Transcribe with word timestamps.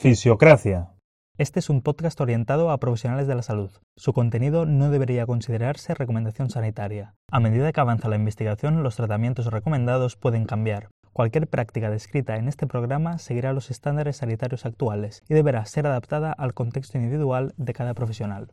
Fisiocracia. 0.00 0.94
Este 1.36 1.58
es 1.58 1.68
un 1.68 1.82
podcast 1.82 2.18
orientado 2.22 2.70
a 2.70 2.80
profesionales 2.80 3.26
de 3.26 3.34
la 3.34 3.42
salud. 3.42 3.70
Su 3.98 4.14
contenido 4.14 4.64
no 4.64 4.90
debería 4.90 5.26
considerarse 5.26 5.92
recomendación 5.92 6.48
sanitaria. 6.48 7.12
A 7.30 7.38
medida 7.38 7.70
que 7.70 7.80
avanza 7.82 8.08
la 8.08 8.16
investigación, 8.16 8.82
los 8.82 8.96
tratamientos 8.96 9.48
recomendados 9.48 10.16
pueden 10.16 10.46
cambiar. 10.46 10.88
Cualquier 11.12 11.48
práctica 11.48 11.90
descrita 11.90 12.36
en 12.36 12.48
este 12.48 12.66
programa 12.66 13.18
seguirá 13.18 13.52
los 13.52 13.70
estándares 13.70 14.16
sanitarios 14.16 14.64
actuales 14.64 15.22
y 15.28 15.34
deberá 15.34 15.66
ser 15.66 15.86
adaptada 15.86 16.32
al 16.32 16.54
contexto 16.54 16.96
individual 16.96 17.52
de 17.58 17.74
cada 17.74 17.92
profesional. 17.92 18.52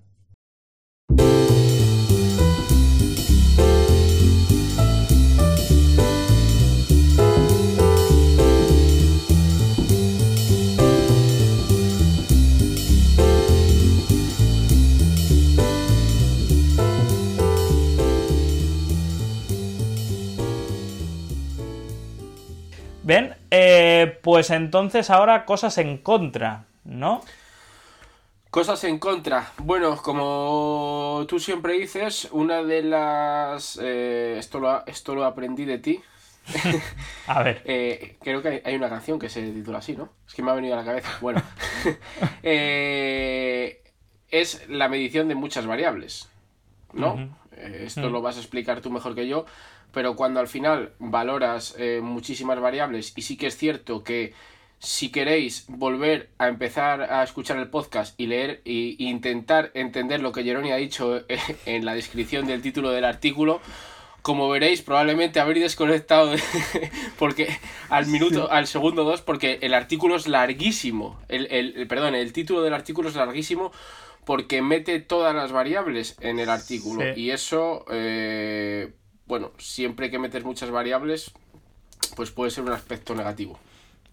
Bien, 23.07 23.34
eh, 23.52 24.20
pues 24.21 24.50
entonces 24.50 25.10
ahora 25.10 25.46
cosas 25.46 25.78
en 25.78 25.97
contra, 25.97 26.66
¿no? 26.84 27.21
Cosas 28.50 28.83
en 28.83 29.00
contra. 29.00 29.54
Bueno, 29.60 29.96
como 29.96 31.24
tú 31.25 31.39
siempre 31.39 31.80
dices, 31.80 32.28
una 32.31 32.64
de 32.64 32.83
las... 32.83 33.80
eh, 33.81 34.36
esto, 34.38 34.59
lo, 34.59 34.86
esto 34.86 35.16
lo 35.16 35.23
aprendí 35.23 35.64
de 35.64 35.78
ti. 35.78 36.02
A 37.28 37.44
ver. 37.44 37.61
Eh, 37.64 38.17
creo 38.22 38.42
que 38.42 38.61
hay, 38.66 38.75
una 38.75 38.89
canción 38.89 39.19
que 39.19 39.30
se 39.30 39.53
titula 39.53 39.78
así, 39.78 39.95
¿no? 39.95 40.09
Es 40.28 40.33
que 40.33 40.44
me 40.44 40.52
ha 40.52 40.55
venido 40.55 40.73
a 40.73 40.78
la 40.80 40.83
cabeza. 40.83 41.09
Bueno. 41.22 41.42
Eh, 42.44 43.83
es 44.30 44.67
la 44.67 44.89
medición 44.89 45.30
de 45.30 45.36
muchas 45.36 45.66
variables, 45.66 46.30
¿no? 46.92 47.30
Esto 47.55 48.09
lo 48.09 48.21
vas 48.21 48.36
a 48.36 48.39
explicar 48.39 48.81
tú 48.81 48.92
mejor 48.92 49.16
que 49.16 49.27
yo, 49.27 49.45
pero 49.91 50.16
cuando 50.16 50.39
al 50.39 50.47
final 50.47 50.91
valoras 50.99 51.75
eh, 51.77 51.99
muchísimas 52.03 52.59
variables, 52.59 53.13
y 53.16 53.21
sí 53.21 53.38
que 53.38 53.47
es 53.47 53.57
cierto 53.57 54.03
que 54.03 54.33
si 54.80 55.09
queréis 55.11 55.66
volver 55.69 56.30
a 56.38 56.47
empezar 56.49 57.02
a 57.11 57.23
escuchar 57.23 57.57
el 57.57 57.67
podcast 57.69 58.13
y 58.19 58.27
leer 58.27 58.61
e 58.65 58.95
intentar 58.99 59.71
entender 59.73 60.21
lo 60.21 60.31
que 60.31 60.43
Jeroni 60.43 60.71
ha 60.71 60.75
dicho 60.75 61.17
eh, 61.30 61.39
en 61.65 61.83
la 61.83 61.95
descripción 61.95 62.45
del 62.45 62.61
título 62.61 62.91
del 62.91 63.05
artículo, 63.05 63.59
como 64.21 64.49
veréis, 64.49 64.81
probablemente 64.83 65.39
habréis 65.39 65.63
desconectado 65.63 66.31
de- 66.31 66.41
porque 67.17 67.47
al 67.89 68.05
minuto, 68.08 68.52
al 68.52 68.67
segundo 68.67 69.03
dos, 69.03 69.21
porque 69.21 69.58
el 69.61 69.73
artículo 69.73 70.15
es 70.15 70.27
larguísimo. 70.27 71.17
El, 71.30 71.47
el- 71.49 71.73
el- 71.77 71.88
perdón, 71.88 72.13
el 72.13 72.31
título 72.33 72.61
del 72.61 72.73
artículo 72.73 73.09
es 73.09 73.15
larguísimo 73.15 73.71
porque 74.25 74.61
mete 74.61 74.99
todas 74.99 75.33
las 75.33 75.52
variables 75.53 76.17
en 76.19 76.38
el 76.39 76.49
artículo. 76.49 77.02
Sí. 77.15 77.21
Y 77.21 77.31
eso, 77.31 77.85
eh, 77.89 78.91
bueno, 79.28 79.52
siempre 79.58 80.09
que 80.09 80.20
metes 80.20 80.44
muchas 80.44 80.72
variables, 80.72 81.31
pues 82.16 82.31
puede 82.31 82.52
ser 82.52 82.64
un 82.64 82.72
aspecto 82.72 83.14
negativo. 83.14 83.59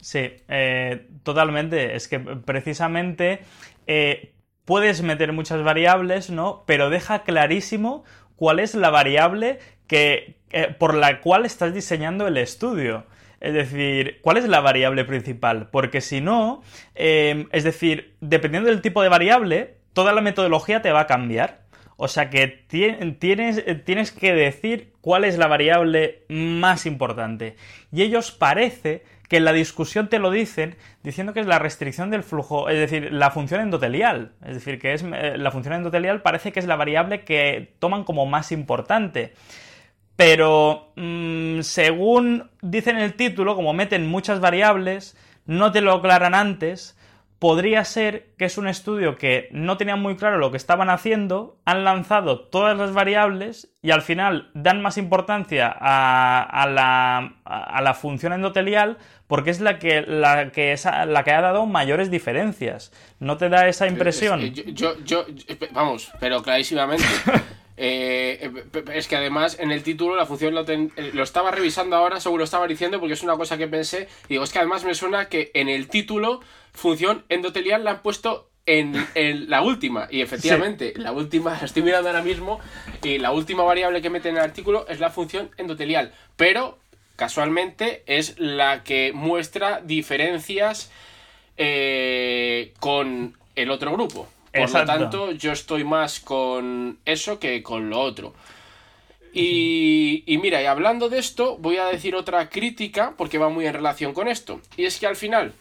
Sí, 0.00 0.32
eh, 0.48 1.06
totalmente. 1.22 1.96
Es 1.96 2.08
que 2.08 2.18
precisamente 2.20 3.40
eh, 3.86 4.34
puedes 4.64 5.02
meter 5.02 5.32
muchas 5.32 5.62
variables, 5.62 6.28
¿no? 6.28 6.64
Pero 6.66 6.90
deja 6.90 7.22
clarísimo 7.22 8.04
cuál 8.36 8.58
es 8.58 8.74
la 8.74 8.90
variable 8.90 9.60
que, 9.86 10.36
eh, 10.50 10.74
por 10.78 10.94
la 10.94 11.20
cual 11.20 11.46
estás 11.46 11.72
diseñando 11.72 12.26
el 12.26 12.36
estudio. 12.36 13.06
Es 13.40 13.54
decir, 13.54 14.18
¿cuál 14.20 14.36
es 14.38 14.48
la 14.48 14.60
variable 14.60 15.04
principal? 15.04 15.68
Porque 15.70 16.00
si 16.00 16.20
no, 16.20 16.62
es 16.94 17.64
decir, 17.64 18.14
dependiendo 18.20 18.70
del 18.70 18.80
tipo 18.80 19.02
de 19.02 19.10
variable, 19.10 19.76
toda 19.92 20.12
la 20.12 20.22
metodología 20.22 20.80
te 20.80 20.92
va 20.92 21.00
a 21.00 21.06
cambiar. 21.06 21.63
O 21.96 22.08
sea 22.08 22.30
que 22.30 22.48
ti- 22.48 22.96
tienes, 23.18 23.58
eh, 23.66 23.74
tienes 23.76 24.10
que 24.12 24.32
decir 24.34 24.92
cuál 25.00 25.24
es 25.24 25.38
la 25.38 25.46
variable 25.46 26.24
más 26.28 26.86
importante. 26.86 27.56
Y 27.92 28.02
ellos 28.02 28.30
parece 28.32 29.04
que 29.28 29.38
en 29.38 29.44
la 29.44 29.52
discusión 29.52 30.08
te 30.08 30.18
lo 30.18 30.30
dicen 30.30 30.76
diciendo 31.02 31.32
que 31.32 31.40
es 31.40 31.46
la 31.46 31.58
restricción 31.58 32.10
del 32.10 32.22
flujo, 32.22 32.68
es 32.68 32.78
decir, 32.78 33.12
la 33.12 33.30
función 33.30 33.60
endotelial. 33.62 34.32
Es 34.44 34.54
decir, 34.54 34.78
que 34.78 34.92
es 34.92 35.02
eh, 35.02 35.38
la 35.38 35.50
función 35.50 35.74
endotelial 35.74 36.20
parece 36.22 36.52
que 36.52 36.60
es 36.60 36.66
la 36.66 36.76
variable 36.76 37.22
que 37.24 37.74
toman 37.78 38.04
como 38.04 38.26
más 38.26 38.52
importante. 38.52 39.32
Pero 40.16 40.92
mm, 40.96 41.60
según 41.62 42.50
dicen 42.62 42.96
en 42.96 43.02
el 43.02 43.14
título, 43.14 43.56
como 43.56 43.72
meten 43.72 44.06
muchas 44.06 44.40
variables, 44.40 45.16
no 45.46 45.72
te 45.72 45.80
lo 45.80 45.92
aclaran 45.94 46.34
antes, 46.34 46.96
podría 47.38 47.84
ser 47.84 48.34
que 48.38 48.46
es 48.46 48.56
un 48.58 48.68
estudio 48.68 49.16
que 49.16 49.48
no 49.52 49.76
tenían 49.76 50.00
muy 50.00 50.16
claro 50.16 50.38
lo 50.38 50.50
que 50.50 50.56
estaban 50.56 50.88
haciendo, 50.88 51.58
han 51.64 51.84
lanzado 51.84 52.40
todas 52.48 52.76
las 52.78 52.92
variables 52.92 53.74
y 53.82 53.90
al 53.90 54.00
final 54.02 54.50
dan 54.54 54.80
más 54.80 54.96
importancia 54.96 55.74
a, 55.78 56.40
a 56.42 56.66
la, 56.68 57.34
a 57.44 57.82
la 57.82 57.94
función 57.94 58.32
endotelial 58.32 58.96
porque 59.26 59.50
es 59.50 59.60
la 59.60 59.78
que, 59.78 60.02
la, 60.02 60.50
que, 60.52 60.72
esa- 60.72 61.04
la 61.06 61.22
que 61.24 61.32
ha 61.32 61.40
dado 61.40 61.66
mayores 61.66 62.10
diferencias. 62.10 62.92
¿No 63.18 63.36
te 63.36 63.48
da 63.48 63.68
esa 63.68 63.86
impresión? 63.86 64.40
Es 64.40 64.52
yo, 64.54 64.94
yo, 65.04 65.26
yo- 65.28 65.56
vamos, 65.72 66.10
pero 66.20 66.42
clarísimamente. 66.42 67.04
Eh, 67.76 68.50
eh, 68.72 68.84
es 68.94 69.08
que 69.08 69.16
además 69.16 69.56
en 69.58 69.72
el 69.72 69.82
título 69.82 70.14
la 70.16 70.26
función 70.26 70.54
lo, 70.54 70.64
ten- 70.64 70.92
eh, 70.96 71.10
lo 71.12 71.22
estaba 71.24 71.50
revisando 71.50 71.96
ahora, 71.96 72.20
seguro 72.20 72.38
lo 72.40 72.44
estaba 72.44 72.66
diciendo 72.68 73.00
porque 73.00 73.14
es 73.14 73.22
una 73.22 73.36
cosa 73.36 73.58
que 73.58 73.66
pensé. 73.66 74.08
Y 74.26 74.34
digo, 74.34 74.44
es 74.44 74.52
que 74.52 74.58
además 74.60 74.84
me 74.84 74.94
suena 74.94 75.28
que 75.28 75.50
en 75.54 75.68
el 75.68 75.88
título 75.88 76.40
función 76.72 77.24
endotelial 77.28 77.82
la 77.84 77.90
han 77.92 78.02
puesto 78.02 78.48
en, 78.66 78.94
en 79.14 79.50
la 79.50 79.60
última. 79.62 80.06
Y 80.10 80.20
efectivamente, 80.22 80.94
la 80.96 81.12
última, 81.12 81.50
la 81.60 81.66
estoy 81.66 81.82
mirando 81.82 82.08
ahora 82.08 82.22
mismo, 82.22 82.60
y 83.02 83.18
la 83.18 83.32
última 83.32 83.62
variable 83.64 84.00
que 84.02 84.08
mete 84.10 84.28
en 84.28 84.36
el 84.36 84.42
artículo 84.42 84.86
es 84.88 85.00
la 85.00 85.10
función 85.10 85.50
endotelial. 85.56 86.12
Pero 86.36 86.78
casualmente 87.16 88.02
es 88.06 88.38
la 88.38 88.82
que 88.84 89.12
muestra 89.14 89.80
diferencias 89.84 90.90
eh, 91.56 92.72
con 92.80 93.36
el 93.54 93.70
otro 93.70 93.92
grupo. 93.92 94.28
Por 94.54 94.62
Exacto. 94.62 94.92
lo 94.92 94.98
tanto, 94.98 95.32
yo 95.32 95.50
estoy 95.50 95.82
más 95.82 96.20
con 96.20 96.98
eso 97.04 97.40
que 97.40 97.60
con 97.64 97.90
lo 97.90 97.98
otro. 97.98 98.34
Y, 99.32 100.22
y 100.26 100.38
mira, 100.38 100.62
y 100.62 100.66
hablando 100.66 101.08
de 101.08 101.18
esto, 101.18 101.56
voy 101.58 101.78
a 101.78 101.86
decir 101.86 102.14
otra 102.14 102.48
crítica 102.48 103.14
porque 103.16 103.38
va 103.38 103.48
muy 103.48 103.66
en 103.66 103.74
relación 103.74 104.14
con 104.14 104.28
esto. 104.28 104.60
Y 104.76 104.84
es 104.84 105.00
que 105.00 105.08
al 105.08 105.16
final, 105.16 105.54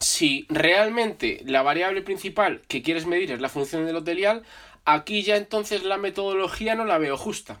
si 0.00 0.46
realmente 0.48 1.42
la 1.44 1.60
variable 1.60 2.00
principal 2.00 2.62
que 2.66 2.80
quieres 2.80 3.04
medir 3.04 3.30
es 3.30 3.42
la 3.42 3.50
función 3.50 3.86
endotelial, 3.86 4.42
aquí 4.86 5.22
ya 5.22 5.36
entonces 5.36 5.84
la 5.84 5.98
metodología 5.98 6.74
no 6.74 6.86
la 6.86 6.96
veo 6.96 7.18
justa. 7.18 7.60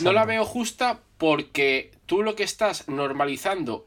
No 0.00 0.12
la 0.12 0.24
veo 0.24 0.44
justa 0.44 0.98
porque 1.16 1.92
tú 2.06 2.24
lo 2.24 2.34
que 2.34 2.42
estás 2.42 2.88
normalizando 2.88 3.86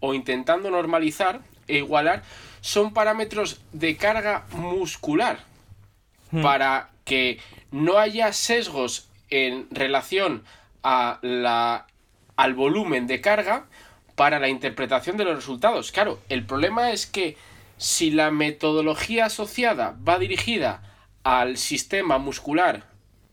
o 0.00 0.14
intentando 0.14 0.70
normalizar 0.70 1.42
e 1.66 1.76
igualar 1.76 2.22
son 2.60 2.92
parámetros 2.92 3.60
de 3.72 3.96
carga 3.96 4.46
muscular 4.52 5.48
Hmm. 6.30 6.42
para 6.42 6.90
que 7.04 7.40
no 7.70 7.98
haya 7.98 8.32
sesgos 8.32 9.08
en 9.30 9.66
relación 9.70 10.44
a 10.82 11.18
la, 11.22 11.86
al 12.36 12.54
volumen 12.54 13.06
de 13.06 13.20
carga 13.20 13.66
para 14.14 14.38
la 14.38 14.48
interpretación 14.48 15.16
de 15.16 15.24
los 15.24 15.36
resultados. 15.36 15.92
Claro, 15.92 16.18
el 16.28 16.44
problema 16.44 16.90
es 16.90 17.06
que 17.06 17.36
si 17.78 18.10
la 18.10 18.30
metodología 18.30 19.26
asociada 19.26 19.96
va 20.06 20.18
dirigida 20.18 20.82
al 21.24 21.56
sistema 21.56 22.18
muscular, 22.18 22.84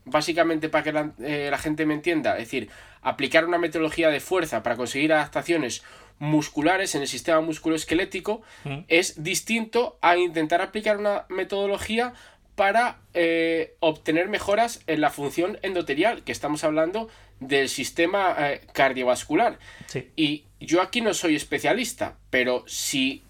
básicamente 0.04 0.68
para 0.68 0.84
que 0.84 0.92
la, 0.92 1.12
eh, 1.18 1.48
la 1.50 1.58
gente 1.58 1.84
me 1.84 1.94
entienda, 1.94 2.32
es 2.38 2.44
decir, 2.44 2.70
aplicar 3.02 3.44
una 3.44 3.58
metodología 3.58 4.08
de 4.08 4.20
fuerza 4.20 4.62
para 4.62 4.76
conseguir 4.76 5.12
adaptaciones 5.12 5.82
musculares 6.18 6.94
en 6.94 7.02
el 7.02 7.08
sistema 7.08 7.40
musculoesquelético, 7.40 8.42
Mm. 8.64 8.78
es 8.88 9.22
distinto 9.22 9.98
a 10.00 10.16
intentar 10.16 10.62
aplicar 10.62 10.96
una 10.98 11.26
metodología 11.28 12.14
para 12.54 12.98
eh, 13.12 13.74
obtener 13.80 14.28
mejoras 14.28 14.80
en 14.86 15.02
la 15.02 15.10
función 15.10 15.58
endotelial, 15.62 16.22
que 16.24 16.32
estamos 16.32 16.64
hablando 16.64 17.10
del 17.38 17.68
sistema 17.68 18.34
eh, 18.38 18.62
cardiovascular. 18.72 19.58
Sí. 19.88 20.08
Y 20.16 20.44
yo 20.58 20.80
aquí 20.80 21.02
no 21.02 21.12
soy 21.12 21.36
especialista, 21.36 22.16
pero 22.30 22.64
si 22.66 23.22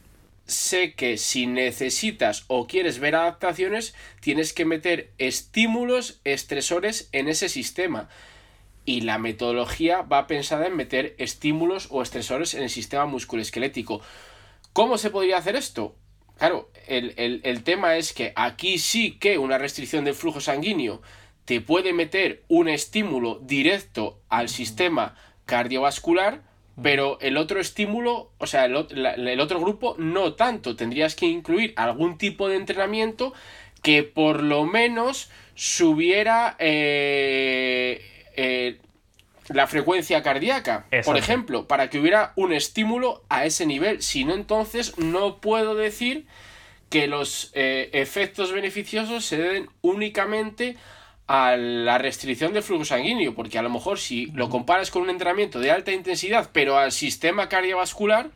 sé 0.47 0.95
que 0.95 1.17
si 1.19 1.49
necesitas 1.49 2.45
o 2.47 2.69
quieres 2.69 3.01
ver 3.01 3.17
adaptaciones, 3.17 3.97
tienes 4.21 4.53
que 4.53 4.65
meter 4.65 5.11
estímulos, 5.19 6.21
estresores 6.23 7.09
en 7.11 7.27
ese 7.27 7.49
sistema. 7.49 8.09
Y 8.87 9.03
la 9.03 9.19
metodología 9.19 10.01
va 10.03 10.27
pensada 10.27 10.67
en 10.67 10.77
meter 10.77 11.15
estímulos 11.19 11.89
o 11.91 12.03
estresores 12.03 12.55
en 12.55 12.63
el 12.63 12.71
sistema 12.71 13.05
musculoesquelético. 13.05 14.01
¿Cómo 14.73 14.97
se 14.97 15.11
podría 15.11 15.37
hacer 15.39 15.57
esto? 15.57 15.95
Claro, 16.39 16.71
el, 16.87 17.13
el- 17.17 17.41
el 17.45 17.63
tema 17.65 17.97
es 17.97 18.13
que 18.15 18.33
aquí 18.37 18.79
sí 18.79 19.19
que 19.19 19.37
una 19.39 19.59
restricción 19.59 20.05
del 20.05 20.15
flujo 20.15 20.41
sanguíneo 20.41 21.03
te 21.45 21.61
puede 21.61 21.93
meter 21.93 22.43
un 22.49 22.69
estímulo 22.69 23.41
directo 23.43 24.21
al 24.29 24.49
sistema 24.49 25.15
cardiovascular, 25.47 26.43
pero 26.83 27.19
el 27.21 27.37
otro 27.39 27.59
estímulo, 27.61 28.31
o 28.39 28.47
sea, 28.47 28.67
el, 28.67 28.77
el 29.07 29.41
otro 29.41 29.61
grupo 29.61 29.95
no 29.99 30.35
tanto. 30.35 30.77
Tendrías 30.77 31.15
que 31.15 31.27
incluir 31.27 31.73
algún 31.77 32.19
tipo 32.19 32.49
de 32.49 32.57
entrenamiento 32.57 33.33
que 33.83 34.03
por 34.03 34.43
lo 34.43 34.65
menos 34.65 35.31
subiera 35.55 36.55
eh, 36.59 38.16
eh, 38.37 38.79
la 39.49 39.67
frecuencia 39.67 40.23
cardíaca, 40.23 40.87
por 41.05 41.17
ejemplo, 41.17 41.67
para 41.67 41.89
que 41.89 41.99
hubiera 41.99 42.33
un 42.37 42.53
estímulo 42.53 43.23
a 43.29 43.45
ese 43.45 43.67
nivel. 43.67 44.03
Si 44.03 44.25
no, 44.25 44.35
entonces 44.35 44.99
no 44.99 45.41
puedo 45.41 45.75
decir 45.75 46.27
que 46.91 47.07
los 47.07 47.51
eh, 47.55 47.91
efectos 47.93 48.53
beneficiosos 48.53 49.25
se 49.25 49.39
deben 49.39 49.69
únicamente 49.83 50.77
a 51.27 51.57
la 51.57 51.99
restricción 51.99 52.53
del 52.53 52.63
flujo 52.63 52.85
sanguíneo, 52.85 53.35
porque 53.35 53.59
a 53.59 53.63
lo 53.63 53.71
mejor 53.71 53.99
si 53.99 54.27
lo 54.27 54.49
comparas 54.49 54.91
con 54.91 55.03
un 55.03 55.11
entrenamiento 55.11 55.59
de 55.59 55.73
alta 55.73 55.93
intensidad, 55.93 56.51
pero 56.53 56.79
al 56.79 56.93
sistema 56.93 57.49
cardiovascular, 57.49 58.31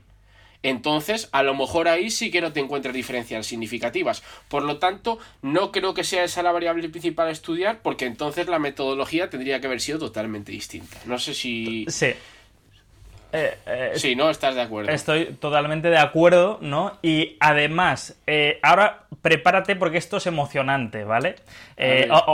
entonces 0.63 1.29
a 1.33 1.43
lo 1.43 1.55
mejor 1.55 1.89
ahí 1.89 2.11
sí 2.11 2.31
que 2.31 2.41
no 2.41 2.53
te 2.53 2.61
encuentras 2.61 2.95
diferencias 2.95 3.47
significativas. 3.47 4.23
Por 4.49 4.63
lo 4.63 4.79
tanto, 4.79 5.19
no 5.43 5.73
creo 5.73 5.95
que 5.95 6.05
sea 6.05 6.25
esa 6.25 6.43
la 6.43 6.53
variable 6.53 6.89
principal 6.89 7.29
a 7.29 7.31
estudiar, 7.31 7.81
porque 7.83 8.07
entonces 8.07 8.49
la 8.49 8.59
metodología 8.59 9.31
tendría 9.31 9.61
que 9.61 9.67
haber 9.67 9.81
sido 9.81 9.99
totalmente 9.99 10.53
distinta. 10.53 10.99
No 11.07 11.19
sé 11.19 11.35
si... 11.35 11.87
Sí. 11.89 12.13
Eh, 13.33 13.57
eh, 13.67 13.93
sí, 13.95 14.17
¿no? 14.17 14.29
¿Estás 14.29 14.55
de 14.55 14.63
acuerdo? 14.63 14.91
Estoy 14.91 15.27
totalmente 15.39 15.89
de 15.89 15.99
acuerdo, 15.99 16.59
¿no? 16.61 16.99
Y 17.01 17.37
además, 17.39 18.17
eh, 18.27 18.59
ahora 18.63 19.05
prepárate 19.23 19.77
porque 19.77 19.99
esto 19.99 20.17
es 20.17 20.27
emocionante, 20.27 21.05
¿vale? 21.05 21.37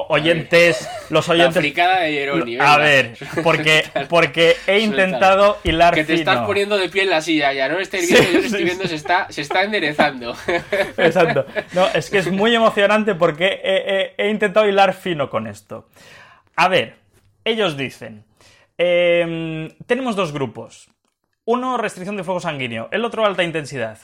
oyentes, 0.09 0.89
los 1.11 1.29
oyentes... 1.29 1.63
de 1.63 2.59
A 2.61 2.79
ver, 2.79 3.17
porque, 3.45 3.85
porque 4.09 4.57
he 4.67 4.81
intentado 4.81 5.59
hilar 5.63 5.95
Que 5.95 6.05
te 6.05 6.15
estás 6.15 6.47
poniendo 6.47 6.77
de 6.77 6.89
pie 6.89 7.03
en 7.03 7.11
la 7.11 7.21
silla 7.21 7.53
ya, 7.53 7.69
¿no? 7.69 7.79
Este 7.79 8.01
viendo, 8.01 8.31
yo 8.33 8.39
estoy 8.41 8.65
viendo, 8.65 8.89
se 8.89 8.97
está, 8.97 9.31
se 9.31 9.43
está 9.43 9.63
enderezando. 9.63 10.35
Exacto. 10.97 11.47
No, 11.73 11.87
es 11.95 12.11
que 12.11 12.19
es 12.19 12.31
muy 12.31 12.55
emocionante 12.55 13.15
porque 13.15 14.15
he 14.17 14.29
intentado 14.31 14.67
hilar 14.67 14.95
fino 14.95 15.31
con 15.31 15.47
esto. 15.47 15.89
A 16.57 16.69
ver, 16.69 16.97
ellos 17.45 17.77
dicen... 17.77 18.26
Em, 18.79 19.71
tenemos 19.87 20.17
dos 20.17 20.33
grupos. 20.33 20.91
Uno, 21.45 21.77
restricción 21.77 22.17
de 22.17 22.25
fuego 22.25 22.41
sanguíneo. 22.41 22.89
El 22.91 23.05
otro, 23.05 23.25
alta 23.25 23.45
intensidad. 23.45 23.99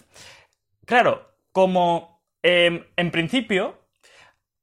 Claro, 0.87 1.29
como 1.53 2.23
em, 2.43 2.85
en 2.97 3.11
principio 3.11 3.79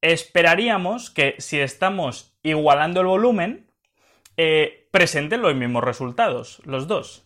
esperaríamos 0.02 1.10
que 1.10 1.36
si 1.40 1.60
estamos 1.60 2.38
igualando 2.44 3.02
el 3.02 3.08
volumen, 3.08 3.70
eh, 4.38 4.88
presenten 4.92 5.42
los 5.42 5.56
mismos 5.56 5.84
resultados, 5.84 6.62
los 6.66 6.88
dos. 6.88 7.26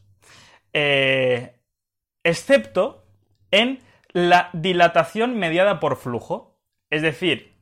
Eh, 0.74 1.56
excepto 2.24 3.06
en 3.52 3.80
la 4.12 4.50
dilatación 4.54 5.38
mediada 5.38 5.80
por 5.80 5.98
flujo. 5.98 6.60
Es 6.90 7.02
decir, 7.02 7.54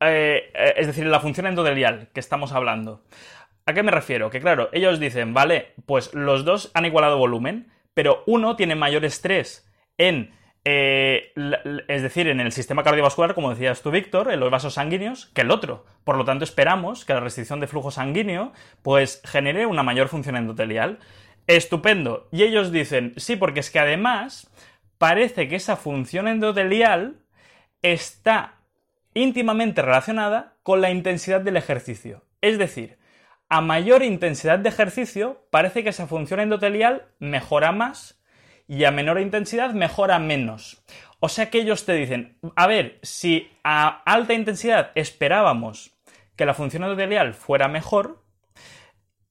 eh, 0.00 0.52
es 0.76 0.86
decir, 0.86 1.06
la 1.06 1.20
función 1.20 1.46
endotelial 1.46 2.08
que 2.12 2.20
estamos 2.20 2.52
hablando. 2.52 3.04
¿A 3.70 3.72
qué 3.72 3.84
me 3.84 3.92
refiero? 3.92 4.30
Que 4.30 4.40
claro, 4.40 4.68
ellos 4.72 4.98
dicen, 4.98 5.32
vale, 5.32 5.74
pues 5.86 6.12
los 6.12 6.44
dos 6.44 6.72
han 6.74 6.86
igualado 6.86 7.18
volumen, 7.18 7.70
pero 7.94 8.24
uno 8.26 8.56
tiene 8.56 8.74
mayor 8.74 9.04
estrés 9.04 9.64
en, 9.96 10.32
eh, 10.64 11.32
es 11.86 12.02
decir, 12.02 12.26
en 12.26 12.40
el 12.40 12.50
sistema 12.50 12.82
cardiovascular, 12.82 13.32
como 13.36 13.50
decías 13.50 13.80
tú, 13.80 13.92
Víctor, 13.92 14.32
en 14.32 14.40
los 14.40 14.50
vasos 14.50 14.74
sanguíneos, 14.74 15.26
que 15.34 15.42
el 15.42 15.52
otro. 15.52 15.86
Por 16.02 16.16
lo 16.16 16.24
tanto, 16.24 16.42
esperamos 16.42 17.04
que 17.04 17.14
la 17.14 17.20
restricción 17.20 17.60
de 17.60 17.68
flujo 17.68 17.92
sanguíneo, 17.92 18.52
pues, 18.82 19.22
genere 19.24 19.66
una 19.66 19.84
mayor 19.84 20.08
función 20.08 20.34
endotelial. 20.34 20.98
Estupendo. 21.46 22.26
Y 22.32 22.42
ellos 22.42 22.72
dicen, 22.72 23.14
sí, 23.18 23.36
porque 23.36 23.60
es 23.60 23.70
que 23.70 23.78
además 23.78 24.50
parece 24.98 25.46
que 25.46 25.54
esa 25.54 25.76
función 25.76 26.26
endotelial 26.26 27.20
está 27.82 28.56
íntimamente 29.14 29.80
relacionada 29.80 30.56
con 30.64 30.80
la 30.80 30.90
intensidad 30.90 31.40
del 31.40 31.56
ejercicio. 31.56 32.24
Es 32.40 32.58
decir, 32.58 32.99
a 33.50 33.60
mayor 33.60 34.04
intensidad 34.04 34.60
de 34.60 34.68
ejercicio, 34.68 35.44
parece 35.50 35.82
que 35.82 35.90
esa 35.90 36.06
función 36.06 36.38
endotelial 36.38 37.08
mejora 37.18 37.72
más 37.72 38.22
y 38.68 38.84
a 38.84 38.92
menor 38.92 39.20
intensidad 39.20 39.74
mejora 39.74 40.20
menos. 40.20 40.82
O 41.18 41.28
sea 41.28 41.50
que 41.50 41.58
ellos 41.58 41.84
te 41.84 41.92
dicen, 41.94 42.38
a 42.54 42.68
ver, 42.68 43.00
si 43.02 43.50
a 43.64 44.02
alta 44.04 44.34
intensidad 44.34 44.92
esperábamos 44.94 45.90
que 46.36 46.46
la 46.46 46.54
función 46.54 46.84
endotelial 46.84 47.34
fuera 47.34 47.66
mejor 47.66 48.24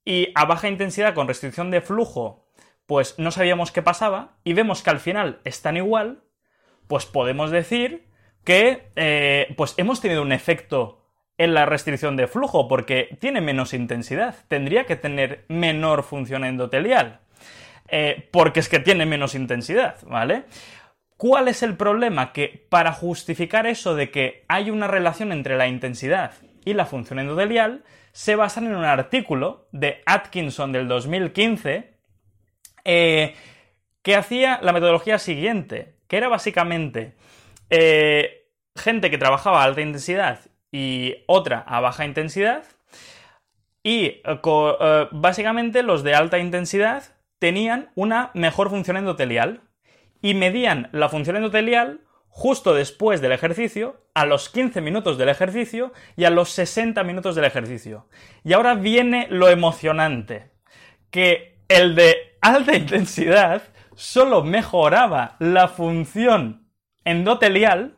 y 0.04 0.34
a 0.36 0.44
baja 0.44 0.68
intensidad 0.68 1.14
con 1.14 1.30
restricción 1.30 1.72
de 1.72 1.80
flujo, 1.80 2.46
pues 2.86 3.18
no 3.18 3.32
sabíamos 3.32 3.72
qué 3.72 3.82
pasaba 3.82 4.38
y 4.44 4.52
vemos 4.52 4.84
que 4.84 4.90
al 4.90 5.00
final 5.00 5.40
están 5.46 5.78
igual, 5.78 6.24
pues 6.88 7.06
podemos 7.06 7.52
decir 7.52 8.10
que 8.44 8.92
eh, 8.98 9.54
pues 9.56 9.76
hemos 9.78 10.02
tenido 10.02 10.22
un 10.22 10.34
efecto 10.34 10.99
en 11.40 11.54
la 11.54 11.66
restricción 11.66 12.18
de 12.18 12.28
flujo 12.28 12.68
porque 12.68 13.18
tiene 13.20 13.40
menos 13.40 13.74
intensidad, 13.74 14.36
tendría 14.50 14.84
que 14.84 14.98
tener 14.98 15.46
menor 15.48 16.04
función 16.04 16.44
endotelial, 16.44 17.22
eh, 17.88 18.28
porque 18.30 18.60
es 18.60 18.68
que 18.68 18.80
tiene 18.80 19.06
menos 19.06 19.36
intensidad, 19.36 19.96
¿vale? 20.06 20.44
¿Cuál 21.16 21.48
es 21.48 21.64
el 21.64 21.78
problema? 21.78 22.34
Que 22.34 22.68
para 22.70 22.92
justificar 22.92 23.68
eso 23.68 23.96
de 23.96 24.12
que 24.12 24.44
hay 24.50 24.70
una 24.70 24.88
relación 24.88 25.32
entre 25.32 25.58
la 25.58 25.68
intensidad 25.68 26.34
y 26.66 26.74
la 26.74 26.86
función 26.86 27.20
endotelial, 27.20 27.84
se 28.12 28.36
basan 28.36 28.66
en 28.66 28.76
un 28.76 28.84
artículo 28.84 29.70
de 29.72 30.02
Atkinson 30.06 30.74
del 30.74 30.90
2015 30.90 31.94
eh, 32.84 33.36
que 34.02 34.16
hacía 34.16 34.60
la 34.62 34.74
metodología 34.74 35.18
siguiente, 35.20 35.96
que 36.10 36.18
era 36.18 36.28
básicamente 36.28 37.16
eh, 37.70 38.46
gente 38.76 39.10
que 39.10 39.18
trabajaba 39.18 39.62
a 39.62 39.66
alta 39.66 39.82
intensidad 39.82 40.49
y 40.72 41.16
otra 41.28 41.60
a 41.60 41.80
baja 41.80 42.06
intensidad. 42.06 42.64
Y 43.84 44.06
eh, 44.06 44.22
eh, 44.26 45.08
básicamente 45.12 45.84
los 45.84 46.04
de 46.04 46.16
alta 46.16 46.40
intensidad 46.40 47.04
tenían 47.40 47.92
una 47.96 48.32
mejor 48.34 48.70
función 48.70 48.98
endotelial 48.98 49.62
y 50.22 50.34
medían 50.34 50.90
la 50.92 51.10
función 51.10 51.38
endotelial 51.38 52.02
justo 52.28 52.74
después 52.74 53.22
del 53.22 53.32
ejercicio, 53.32 54.06
a 54.14 54.26
los 54.26 54.50
15 54.50 54.82
minutos 54.82 55.18
del 55.18 55.30
ejercicio 55.30 55.92
y 56.16 56.26
a 56.26 56.30
los 56.30 56.50
60 56.52 57.04
minutos 57.04 57.36
del 57.36 57.46
ejercicio. 57.46 58.08
Y 58.44 58.54
ahora 58.54 58.76
viene 58.76 59.28
lo 59.30 59.50
emocionante, 59.50 60.52
que 61.10 61.60
el 61.68 61.96
de 61.96 62.38
alta 62.42 62.76
intensidad 62.78 63.64
solo 63.96 64.44
mejoraba 64.44 65.36
la 65.40 65.68
función 65.68 66.70
endotelial 67.04 67.98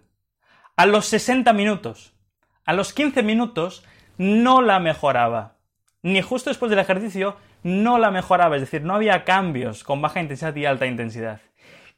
a 0.76 0.86
los 0.86 1.06
60 1.06 1.54
minutos. 1.54 2.16
A 2.66 2.74
los 2.74 2.94
15 2.94 3.24
minutos 3.24 3.84
no 4.18 4.62
la 4.62 4.80
mejoraba. 4.80 5.58
Ni 6.04 6.22
justo 6.22 6.50
después 6.50 6.70
del 6.70 6.80
ejercicio 6.80 7.38
no 7.64 7.98
la 7.98 8.12
mejoraba, 8.12 8.56
es 8.56 8.62
decir, 8.62 8.84
no 8.84 8.96
había 8.96 9.24
cambios 9.24 9.84
con 9.84 10.02
baja 10.02 10.20
intensidad 10.20 10.56
y 10.56 10.66
alta 10.66 10.86
intensidad. 10.86 11.42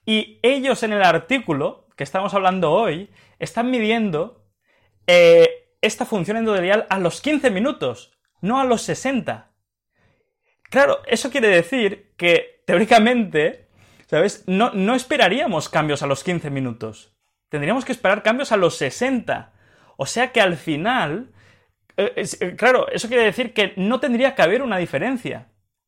Y 0.05 0.39
ellos 0.41 0.83
en 0.83 0.93
el 0.93 1.03
artículo 1.03 1.87
que 1.95 2.03
estamos 2.03 2.33
hablando 2.33 2.71
hoy 2.71 3.09
están 3.39 3.71
midiendo 3.71 4.45
eh, 5.07 5.69
esta 5.81 6.05
función 6.05 6.37
endotelial 6.37 6.85
a 6.89 6.99
los 6.99 7.21
15 7.21 7.49
minutos, 7.51 8.11
no 8.41 8.59
a 8.59 8.65
los 8.65 8.81
60. 8.81 9.51
Claro, 10.69 11.01
eso 11.05 11.29
quiere 11.29 11.47
decir 11.47 12.13
que 12.17 12.63
teóricamente, 12.65 13.67
¿sabes? 14.07 14.43
No, 14.47 14.71
no 14.73 14.95
esperaríamos 14.95 15.69
cambios 15.69 16.03
a 16.03 16.07
los 16.07 16.23
15 16.23 16.49
minutos. 16.49 17.15
Tendríamos 17.49 17.85
que 17.85 17.91
esperar 17.91 18.23
cambios 18.23 18.51
a 18.51 18.57
los 18.57 18.77
60. 18.77 19.52
O 20.03 20.05
sea 20.05 20.33
que 20.33 20.41
al 20.41 20.57
final, 20.57 21.29
eh, 21.95 22.13
eh, 22.17 22.55
claro, 22.57 22.89
eso 22.89 23.07
quiere 23.07 23.23
decir 23.23 23.53
que 23.53 23.71
no 23.77 24.01
tendría 24.01 24.35
que 24.35 24.41
haber 24.41 24.61
una 24.61 24.77
diferencia 24.77 25.47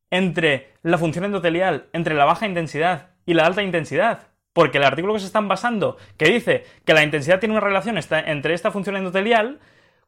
entre 0.10 0.70
la 0.84 0.98
función 0.98 1.26
endotelial, 1.26 1.88
entre 1.92 2.16
la 2.16 2.24
baja 2.24 2.48
intensidad 2.48 3.10
y 3.26 3.34
la 3.34 3.46
alta 3.46 3.62
intensidad. 3.62 4.30
Porque 4.54 4.78
el 4.78 4.86
artículo 4.86 5.14
que 5.14 5.20
se 5.20 5.26
están 5.26 5.50
basando, 5.50 5.98
que 6.16 6.30
dice 6.30 6.64
que 6.86 6.94
la 6.94 7.04
intensidad 7.04 7.42
tiene 7.42 7.56
una 7.56 7.66
relación 7.66 8.00
entre 8.10 8.54
esta 8.54 8.72
función 8.72 8.96
endotelial, 8.96 9.60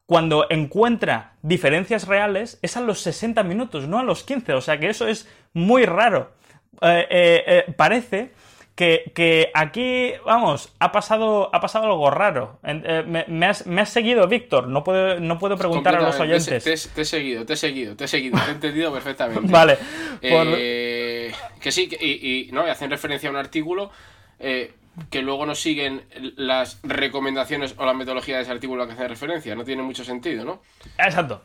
cuando 0.06 0.46
encuentra 0.48 1.34
diferencias 1.42 2.08
reales 2.08 2.58
es 2.62 2.78
a 2.78 2.80
los 2.80 3.02
60 3.02 3.42
minutos, 3.42 3.88
no 3.88 3.98
a 3.98 4.04
los 4.04 4.24
15. 4.24 4.54
O 4.54 4.62
sea 4.62 4.80
que 4.80 4.88
eso 4.88 5.06
es 5.06 5.28
muy 5.52 5.84
raro. 5.84 6.32
Eh, 6.80 7.74
parece 7.76 8.30
que, 8.78 9.50
aquí, 9.54 10.12
vamos, 10.24 10.72
ha 10.78 10.92
pasado, 10.92 11.50
ha 11.52 11.60
pasado 11.60 11.86
algo 11.86 12.12
raro. 12.12 12.60
Eh, 12.62 13.24
me, 13.26 13.46
has, 13.46 13.88
seguido, 13.88 14.28
Víctor. 14.28 14.68
No 14.68 14.84
puedo, 14.84 15.18
no 15.18 15.36
puedo 15.36 15.56
preguntar 15.56 15.96
a 15.96 16.00
los 16.00 16.20
oyentes. 16.20 16.62
Te, 16.94 17.02
he 17.02 17.04
seguido, 17.04 17.44
te 17.44 17.54
he 17.54 17.56
seguido, 17.56 17.96
te 17.96 18.04
he 18.04 18.08
seguido. 18.08 18.38
Te 18.38 18.50
he 18.50 18.54
entendido 18.54 18.92
perfectamente. 18.92 19.42
vale. 19.50 19.78
Eh, 20.22 21.32
que 21.60 21.72
sí, 21.72 21.88
y, 22.00 22.52
no, 22.52 22.60
hacen 22.62 22.88
referencia 22.88 23.28
a 23.28 23.32
un 23.32 23.38
artículo 23.38 23.90
eh, 24.38 24.70
que 25.10 25.22
luego 25.22 25.44
no 25.44 25.56
siguen 25.56 26.02
las 26.36 26.78
recomendaciones 26.84 27.74
o 27.78 27.84
la 27.84 27.94
metodología 27.94 28.36
de 28.36 28.42
ese 28.42 28.52
artículo 28.52 28.84
a 28.84 28.86
que 28.86 28.92
hace 28.92 29.08
referencia. 29.08 29.56
No 29.56 29.64
tiene 29.64 29.82
mucho 29.82 30.04
sentido, 30.04 30.44
¿no? 30.44 30.62
Exacto. 30.98 31.42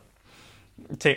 Sí. 1.00 1.16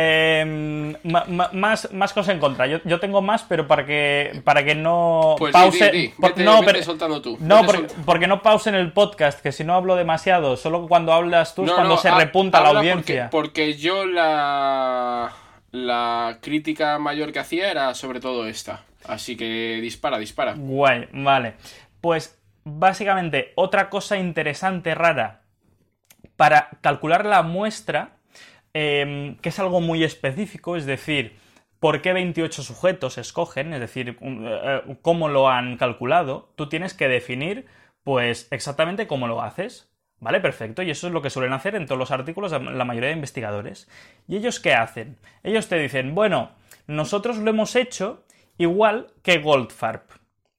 Em, 0.00 0.94
más, 1.02 1.92
más 1.92 2.12
cosas 2.12 2.28
en 2.32 2.38
contra. 2.38 2.68
Yo, 2.68 3.00
tengo 3.00 3.20
más, 3.20 3.42
pero 3.42 3.66
para 3.66 3.84
que, 3.84 4.40
para 4.44 4.64
que 4.64 4.76
no 4.76 5.34
pues 5.36 5.52
pause. 5.52 6.14
no, 6.36 6.60
pero, 6.64 6.80
soltando 6.84 7.20
tú. 7.20 7.36
No, 7.40 7.62
porque, 8.06 8.28
no 8.28 8.40
pausen 8.40 8.76
el 8.76 8.92
podcast, 8.92 9.40
que 9.40 9.50
si 9.50 9.64
no 9.64 9.74
hablo 9.74 9.96
demasiado, 9.96 10.56
solo 10.56 10.86
cuando 10.86 11.12
hablas 11.12 11.56
tú 11.56 11.64
es 11.64 11.72
cuando 11.72 11.96
se 11.96 12.12
repunta 12.12 12.60
la 12.60 12.78
audiencia. 12.78 13.28
Porque, 13.30 13.74
yo 13.74 14.06
la, 14.06 15.32
la 15.72 16.38
crítica 16.42 17.00
mayor 17.00 17.32
que 17.32 17.40
hacía 17.40 17.68
era 17.68 17.92
sobre 17.94 18.20
todo 18.20 18.46
esta. 18.46 18.84
Así 19.04 19.36
que 19.36 19.80
dispara, 19.82 20.16
dispara. 20.18 20.54
Guay, 20.56 21.08
vale. 21.12 21.54
Pues 22.00 22.38
básicamente, 22.62 23.52
otra 23.56 23.90
cosa 23.90 24.16
interesante, 24.16 24.94
rara, 24.94 25.42
para 26.36 26.68
calcular 26.82 27.26
la 27.26 27.42
muestra 27.42 28.17
Em, 28.74 29.36
que 29.38 29.48
es 29.48 29.58
algo 29.58 29.80
muy 29.80 30.04
específico, 30.04 30.76
es 30.76 30.86
decir, 30.86 31.36
por 31.80 32.02
qué 32.02 32.12
28 32.12 32.62
sujetos 32.62 33.18
escogen, 33.18 33.72
es 33.72 33.80
decir, 33.80 34.10
eh, 34.10 34.16
eh, 34.20 34.96
cómo 35.02 35.28
lo 35.28 35.48
han 35.48 35.76
calculado, 35.76 36.52
tú 36.56 36.68
tienes 36.68 36.94
que 36.94 37.08
definir, 37.08 37.66
pues, 38.04 38.48
exactamente 38.50 39.06
cómo 39.06 39.26
lo 39.28 39.42
haces. 39.42 39.90
¿Vale? 40.20 40.40
Perfecto. 40.40 40.82
Y 40.82 40.90
eso 40.90 41.06
es 41.06 41.12
lo 41.12 41.22
que 41.22 41.30
suelen 41.30 41.52
hacer 41.52 41.76
en 41.76 41.86
todos 41.86 41.98
los 41.98 42.10
artículos 42.10 42.50
la 42.50 42.84
mayoría 42.84 43.10
de 43.10 43.14
investigadores. 43.14 43.88
¿Y 44.26 44.36
ellos 44.36 44.58
qué 44.58 44.74
hacen? 44.74 45.16
Ellos 45.44 45.68
te 45.68 45.78
dicen, 45.78 46.14
bueno, 46.16 46.50
nosotros 46.88 47.38
lo 47.38 47.50
hemos 47.50 47.76
hecho 47.76 48.24
igual 48.56 49.12
que 49.22 49.38
Goldfarb. 49.38 50.02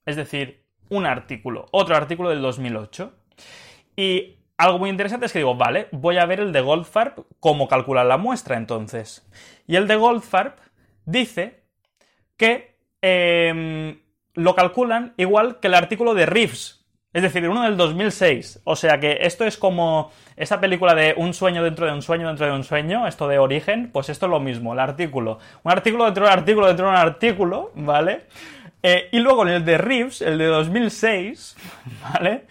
Es 0.06 0.16
decir, 0.16 0.64
un 0.88 1.04
artículo, 1.04 1.66
otro 1.72 1.94
artículo 1.94 2.30
del 2.30 2.40
2008. 2.40 3.12
Y 3.96 4.36
algo 4.60 4.78
muy 4.78 4.90
interesante 4.90 5.26
es 5.26 5.32
que 5.32 5.38
digo, 5.38 5.54
vale, 5.54 5.88
voy 5.90 6.18
a 6.18 6.26
ver 6.26 6.40
el 6.40 6.52
de 6.52 6.60
Goldfarb, 6.60 7.24
cómo 7.40 7.66
calcular 7.66 8.04
la 8.04 8.18
muestra 8.18 8.56
entonces. 8.56 9.26
Y 9.66 9.76
el 9.76 9.88
de 9.88 9.96
Goldfarb 9.96 10.56
dice 11.06 11.62
que 12.36 12.76
em, 13.00 14.00
lo 14.34 14.54
calculan 14.54 15.14
igual 15.16 15.60
que 15.60 15.68
el 15.68 15.74
artículo 15.74 16.14
de 16.14 16.26
Reeves, 16.26 16.86
es 17.12 17.22
decir, 17.22 17.48
uno 17.48 17.62
del 17.62 17.76
2006. 17.76 18.60
O 18.64 18.76
sea 18.76 19.00
que 19.00 19.18
esto 19.22 19.44
es 19.44 19.56
como 19.56 20.12
esa 20.36 20.60
película 20.60 20.94
de 20.94 21.14
un 21.16 21.32
sueño 21.32 21.64
dentro 21.64 21.86
de 21.86 21.92
un 21.92 22.02
sueño 22.02 22.28
dentro 22.28 22.46
de 22.46 22.52
un 22.52 22.62
sueño, 22.62 23.06
esto 23.06 23.28
de 23.28 23.38
origen, 23.38 23.90
pues 23.90 24.10
esto 24.10 24.26
es 24.26 24.30
lo 24.30 24.40
mismo, 24.40 24.74
el 24.74 24.80
artículo. 24.80 25.38
Un 25.62 25.72
artículo 25.72 26.04
dentro 26.04 26.24
de 26.26 26.32
un 26.32 26.38
artículo 26.38 26.66
dentro 26.66 26.86
de 26.86 26.92
un 26.92 26.98
artículo, 26.98 27.72
¿vale? 27.74 28.26
Eh, 28.82 29.08
y 29.12 29.20
luego 29.20 29.42
en 29.46 29.54
el 29.54 29.64
de 29.64 29.78
Reeves, 29.78 30.22
el 30.22 30.38
de 30.38 30.46
2006, 30.46 31.56
¿vale? 32.12 32.44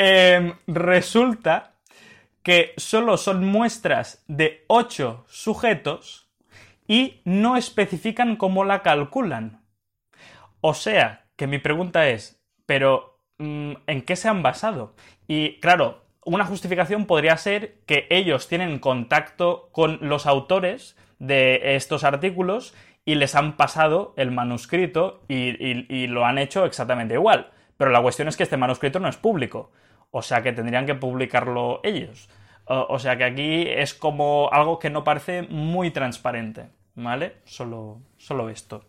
Em, 0.00 0.54
resulta 0.68 1.74
que 2.44 2.72
solo 2.76 3.16
son 3.16 3.44
muestras 3.44 4.24
de 4.28 4.64
8 4.68 5.24
sujetos 5.28 6.30
y 6.86 7.20
no 7.24 7.56
especifican 7.56 8.36
cómo 8.36 8.64
la 8.64 8.82
calculan. 8.82 9.64
O 10.60 10.72
sea, 10.72 11.26
que 11.34 11.48
mi 11.48 11.58
pregunta 11.58 12.08
es, 12.08 12.40
pero 12.64 13.20
mm, 13.38 13.72
¿en 13.88 14.02
qué 14.02 14.14
se 14.14 14.28
han 14.28 14.42
basado? 14.42 14.94
Y 15.26 15.58
claro, 15.58 16.04
una 16.24 16.44
justificación 16.44 17.06
podría 17.06 17.36
ser 17.36 17.80
que 17.84 18.06
ellos 18.08 18.46
tienen 18.46 18.78
contacto 18.78 19.68
con 19.72 19.98
los 20.00 20.26
autores 20.26 20.96
de 21.18 21.74
estos 21.74 22.04
artículos 22.04 22.72
y 23.04 23.16
les 23.16 23.34
han 23.34 23.56
pasado 23.56 24.14
el 24.16 24.30
manuscrito 24.30 25.24
y 25.28 26.06
lo 26.06 26.24
han 26.24 26.38
hecho 26.38 26.64
exactamente 26.66 27.14
igual. 27.14 27.50
Pero 27.76 27.90
la 27.90 28.02
cuestión 28.02 28.28
es 28.28 28.36
que 28.36 28.42
este 28.42 28.56
manuscrito 28.56 29.00
no 29.00 29.08
es 29.08 29.16
público. 29.16 29.72
O 30.10 30.22
sea 30.22 30.42
que 30.42 30.52
tendrían 30.52 30.86
que 30.86 30.94
publicarlo 30.94 31.80
ellos. 31.82 32.28
O 32.66 32.98
sea 32.98 33.16
que 33.16 33.24
aquí 33.24 33.62
es 33.66 33.94
como 33.94 34.50
algo 34.52 34.78
que 34.78 34.90
no 34.90 35.04
parece 35.04 35.42
muy 35.42 35.90
transparente. 35.90 36.66
¿Vale? 36.94 37.36
Solo, 37.44 38.00
solo 38.16 38.50
esto. 38.50 38.84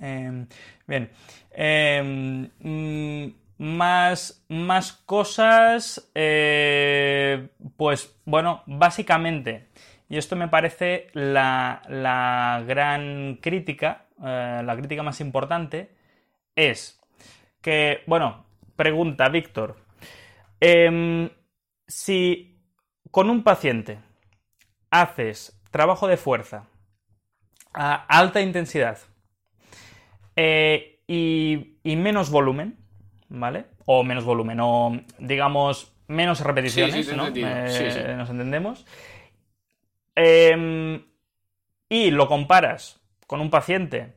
Em, 0.00 0.46
bien. 0.86 1.10
Em, 1.50 2.48
mm, 2.60 3.34
más, 3.58 4.44
más 4.48 4.92
cosas. 4.92 6.10
Eh, 6.14 7.48
pues 7.76 8.16
bueno, 8.24 8.62
básicamente. 8.66 9.68
Y 10.08 10.18
esto 10.18 10.36
me 10.36 10.48
parece 10.48 11.08
la, 11.14 11.82
la 11.88 12.62
gran 12.66 13.38
crítica, 13.40 14.04
eh, 14.22 14.60
la 14.62 14.76
crítica 14.76 15.02
más 15.02 15.22
importante, 15.22 15.90
es 16.54 17.00
que, 17.62 18.02
bueno, 18.06 18.44
pregunta 18.76 19.30
Víctor, 19.30 19.76
Em, 20.64 21.28
si 21.88 22.56
con 23.10 23.30
un 23.30 23.42
paciente 23.42 23.98
haces 24.92 25.60
trabajo 25.72 26.06
de 26.06 26.16
fuerza 26.16 26.68
a 27.74 27.94
alta 27.94 28.40
intensidad 28.40 28.98
eh, 30.36 31.00
y, 31.08 31.96
menos 31.96 32.30
volumen, 32.30 32.78
¿vale? 33.28 33.64
O 33.86 34.04
menos 34.04 34.22
volumen, 34.22 34.60
o 34.60 35.02
digamos 35.18 35.96
menos 36.06 36.38
repeticiones, 36.38 37.12
¿no? 37.16 37.26
Eh, 37.34 38.14
nos 38.16 38.30
entendemos. 38.30 38.86
Em, 40.14 41.04
y 41.88 42.12
lo 42.12 42.28
comparas 42.28 43.00
con 43.26 43.40
un 43.40 43.50
paciente 43.50 44.12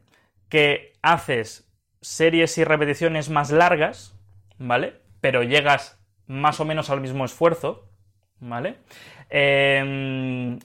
que 0.48 0.94
haces 1.02 1.68
series 2.02 2.56
y 2.60 2.64
repeticiones 2.64 3.32
más 3.32 3.50
largas, 3.50 4.16
¿vale? 4.60 5.02
Pero 5.22 5.42
llegas 5.42 6.05
más 6.28 6.60
o 6.60 6.66
menos 6.66 6.90
al 6.90 7.02
mismo 7.02 7.26
esfuerzo, 7.26 7.90
¿vale? 8.40 8.78
Em, 9.30 10.60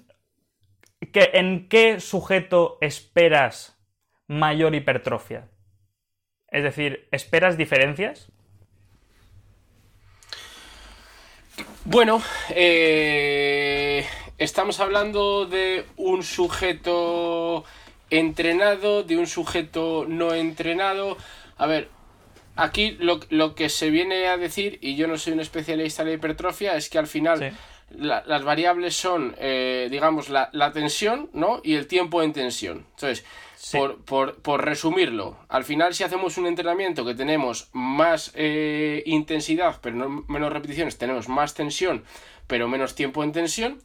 ¿En 1.12 1.68
qué 1.68 2.00
sujeto 2.00 2.78
esperas 2.80 3.78
mayor 4.26 4.74
hipertrofia? 4.74 5.48
Es 6.48 6.62
decir, 6.62 7.08
¿esperas 7.10 7.56
diferencias? 7.56 8.30
Bueno, 11.84 12.22
eh, 12.50 14.06
estamos 14.38 14.80
hablando 14.80 15.46
de 15.46 15.86
un 15.96 16.22
sujeto 16.22 17.64
entrenado, 18.10 19.02
de 19.02 19.16
un 19.16 19.26
sujeto 19.26 20.04
no 20.06 20.34
entrenado. 20.34 21.16
A 21.56 21.66
ver, 21.66 21.88
aquí 22.60 22.96
lo, 23.00 23.54
que 23.54 23.68
se 23.68 23.90
viene 23.90 24.28
a 24.28 24.36
decir, 24.36 24.78
y 24.80 24.96
yo 24.96 25.08
no 25.08 25.18
soy 25.18 25.32
un 25.32 25.40
especialista 25.40 26.02
en 26.02 26.08
la 26.08 26.14
hipertrofia, 26.14 26.76
es 26.76 26.88
que 26.88 26.98
al 26.98 27.06
final 27.06 27.56
las 27.90 28.44
variables 28.44 28.94
son, 28.94 29.34
eh, 29.38 29.88
digamos, 29.90 30.28
la, 30.28 30.72
tensión 30.72 31.30
¿no? 31.32 31.60
y 31.64 31.74
el 31.74 31.86
tiempo 31.86 32.22
en 32.22 32.32
tensión. 32.32 32.86
Entonces, 32.94 33.24
por, 34.04 34.64
resumirlo, 34.64 35.38
al 35.48 35.64
final 35.64 35.94
si 35.94 36.04
hacemos 36.04 36.38
un 36.38 36.46
entrenamiento 36.46 37.04
que 37.04 37.14
tenemos 37.14 37.68
más 37.72 38.32
eh, 38.34 39.02
intensidad, 39.06 39.78
pero 39.82 39.96
no 39.96 40.24
menos 40.28 40.52
repeticiones, 40.52 40.98
tenemos 40.98 41.28
más 41.28 41.54
tensión, 41.54 42.04
pero 42.46 42.68
menos 42.68 42.94
tiempo 42.94 43.24
en 43.24 43.32
tensión. 43.32 43.80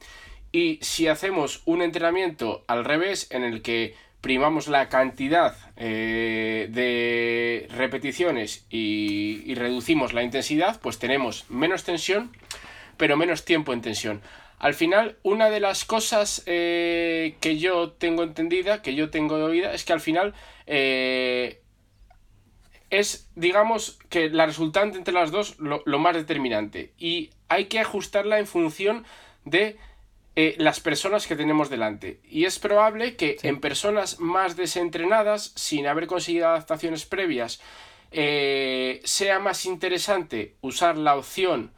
Y 0.52 0.78
si 0.80 1.08
hacemos 1.08 1.62
un 1.66 1.82
entrenamiento 1.82 2.64
al 2.66 2.84
revés, 2.84 3.26
en 3.30 3.42
el 3.42 3.62
que 3.62 3.94
primamos 4.26 4.66
la 4.66 4.88
cantidad 4.88 5.54
eh, 5.76 6.66
de 6.68 7.68
repeticiones 7.76 8.66
y, 8.70 9.54
reducimos 9.54 10.14
la 10.14 10.24
intensidad, 10.24 10.80
pues 10.80 10.98
tenemos 10.98 11.48
menos 11.48 11.84
tensión, 11.84 12.32
pero 12.96 13.16
menos 13.16 13.44
tiempo 13.44 13.72
en 13.72 13.82
tensión. 13.82 14.20
Al 14.58 14.74
final, 14.74 15.16
una 15.22 15.48
de 15.48 15.60
las 15.60 15.84
cosas 15.84 16.42
eh, 16.46 17.36
que 17.40 17.58
yo 17.58 17.92
tengo 17.92 18.24
entendida, 18.24 18.82
que 18.82 18.96
yo 18.96 19.10
tengo 19.10 19.36
oída, 19.36 19.72
es 19.72 19.84
que 19.84 19.92
al 19.92 20.00
final 20.00 20.34
eh, 20.66 21.60
es, 22.90 23.30
digamos, 23.36 24.00
que 24.08 24.28
la 24.28 24.46
resultante 24.46 24.98
entre 24.98 25.14
las 25.14 25.30
dos 25.30 25.54
lo 25.60 25.98
más 26.00 26.16
determinante. 26.16 26.94
Y 26.98 27.30
hay 27.48 27.66
que 27.66 27.78
ajustarla 27.78 28.40
en 28.40 28.48
función 28.48 29.04
de 29.44 29.76
eh, 30.38 30.54
las 30.58 30.80
personas 30.80 31.26
que 31.26 31.34
tenemos 31.34 31.70
delante. 31.70 32.20
Y 32.28 32.44
es 32.44 32.58
probable 32.58 33.16
que 33.16 33.38
en 33.42 33.58
personas 33.58 34.20
más 34.20 34.54
desentrenadas, 34.54 35.52
sin 35.56 35.86
haber 35.86 36.06
conseguido 36.06 36.48
adaptaciones 36.48 37.06
previas, 37.06 37.58
eh, 38.10 39.00
sea 39.04 39.38
más 39.38 39.64
interesante 39.64 40.56
usar 40.60 40.98
la 40.98 41.16
opción 41.16 41.72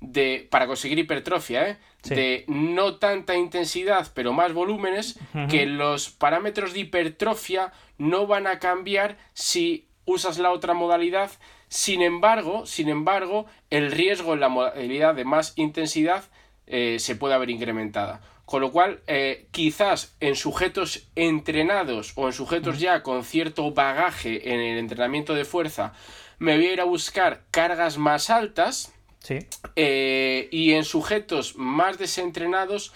de, 0.00 0.48
para 0.50 0.66
conseguir 0.66 0.98
hipertrofia, 0.98 1.68
¿eh? 1.68 1.76
de 2.04 2.44
no 2.48 2.96
tanta 2.96 3.36
intensidad 3.36 4.10
pero 4.14 4.32
más 4.32 4.54
volúmenes, 4.54 5.18
que 5.50 5.66
los 5.66 6.08
parámetros 6.08 6.72
de 6.72 6.80
hipertrofia 6.80 7.72
no 7.98 8.26
van 8.26 8.46
a 8.46 8.58
cambiar 8.58 9.18
si 9.34 9.88
usas 10.06 10.38
la 10.38 10.52
otra 10.52 10.72
modalidad. 10.72 11.30
Sin 11.68 12.00
embargo, 12.00 12.64
sin 12.64 12.88
embargo, 12.88 13.44
el 13.68 13.92
riesgo 13.92 14.32
en 14.32 14.40
la 14.40 14.48
modalidad 14.48 15.14
de 15.14 15.26
más 15.26 15.52
intensidad 15.56 16.24
eh, 16.70 16.98
se 16.98 17.16
puede 17.16 17.34
haber 17.34 17.50
incrementada. 17.50 18.20
Con 18.50 18.62
lo 18.62 18.72
cual, 18.72 18.98
eh, 19.06 19.46
quizás 19.52 20.16
en 20.18 20.34
sujetos 20.34 21.06
entrenados 21.14 22.12
o 22.16 22.26
en 22.26 22.32
sujetos 22.32 22.80
ya 22.80 23.00
con 23.04 23.22
cierto 23.22 23.70
bagaje 23.70 24.52
en 24.52 24.58
el 24.58 24.76
entrenamiento 24.78 25.34
de 25.34 25.44
fuerza, 25.44 25.92
me 26.40 26.56
voy 26.56 26.66
a 26.66 26.72
ir 26.72 26.80
a 26.80 26.84
buscar 26.84 27.42
cargas 27.52 27.96
más 27.96 28.28
altas. 28.28 28.92
Eh, 29.76 30.48
y 30.50 30.72
en 30.72 30.82
sujetos 30.82 31.54
más 31.54 31.96
desentrenados, 31.98 32.92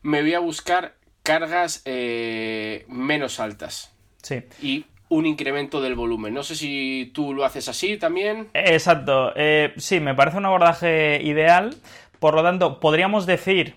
me 0.00 0.22
voy 0.22 0.32
a 0.32 0.38
buscar 0.38 0.94
cargas 1.22 1.82
eh, 1.84 2.86
menos 2.88 3.40
altas. 3.40 3.94
Sí. 4.22 4.44
Y 4.62 4.86
un 5.10 5.26
incremento 5.26 5.82
del 5.82 5.96
volumen. 5.96 6.32
No 6.32 6.42
sé 6.42 6.56
si 6.56 7.10
tú 7.12 7.34
lo 7.34 7.44
haces 7.44 7.68
así 7.68 7.98
también. 7.98 8.48
Exacto. 8.54 9.34
Sí, 9.76 10.00
me 10.00 10.14
parece 10.14 10.38
un 10.38 10.46
abordaje 10.46 11.20
ideal. 11.22 11.76
Por 12.18 12.34
lo 12.34 12.42
tanto, 12.42 12.80
podríamos 12.80 13.26
decir, 13.26 13.76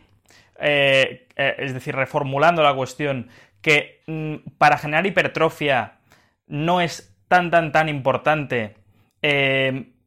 eh, 0.59 1.27
eh, 1.35 1.55
es 1.59 1.73
decir, 1.73 1.95
reformulando 1.95 2.63
la 2.63 2.73
cuestión, 2.73 3.29
que 3.61 4.01
mm, 4.07 4.35
para 4.57 4.77
generar 4.77 5.05
hipertrofia 5.05 5.99
no 6.47 6.81
es 6.81 7.15
tan, 7.27 7.51
tan, 7.51 7.71
tan 7.71 7.89
importante 7.89 8.75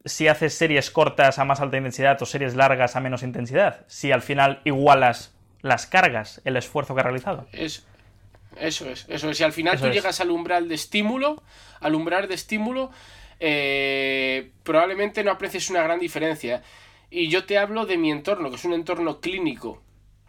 si 0.03 0.27
haces 0.27 0.55
series 0.55 0.89
cortas 0.89 1.37
a 1.37 1.45
más 1.45 1.61
alta 1.61 1.77
intensidad 1.77 2.19
o 2.21 2.25
series 2.25 2.55
largas 2.55 2.95
a 2.95 2.99
menos 2.99 3.21
intensidad. 3.23 3.85
Si 3.87 4.11
al 4.11 4.21
final 4.21 4.61
igualas 4.63 5.35
las 5.61 5.85
cargas, 5.85 6.41
el 6.43 6.57
esfuerzo 6.57 6.95
que 6.95 7.01
ha 7.01 7.03
realizado. 7.03 7.47
Es, 7.51 7.85
eso 8.57 8.89
es, 8.89 9.05
eso 9.09 9.29
es. 9.29 9.37
Si 9.37 9.43
al 9.43 9.53
final 9.53 9.79
tú 9.79 9.87
llegas 9.87 10.19
al 10.19 10.31
umbral 10.31 10.67
de 10.67 10.75
estímulo, 10.75 11.43
al 11.79 11.95
umbral 11.95 12.27
de 12.27 12.35
estímulo, 12.35 12.91
eh, 13.39 14.51
probablemente 14.63 15.23
no 15.23 15.31
aprecies 15.31 15.69
una 15.69 15.83
gran 15.83 15.99
diferencia. 15.99 16.61
Y 17.11 17.27
yo 17.27 17.43
te 17.43 17.57
hablo 17.57 17.85
de 17.85 17.97
mi 17.97 18.09
entorno, 18.09 18.49
que 18.49 18.55
es 18.55 18.63
un 18.63 18.73
entorno 18.73 19.19
clínico, 19.19 19.81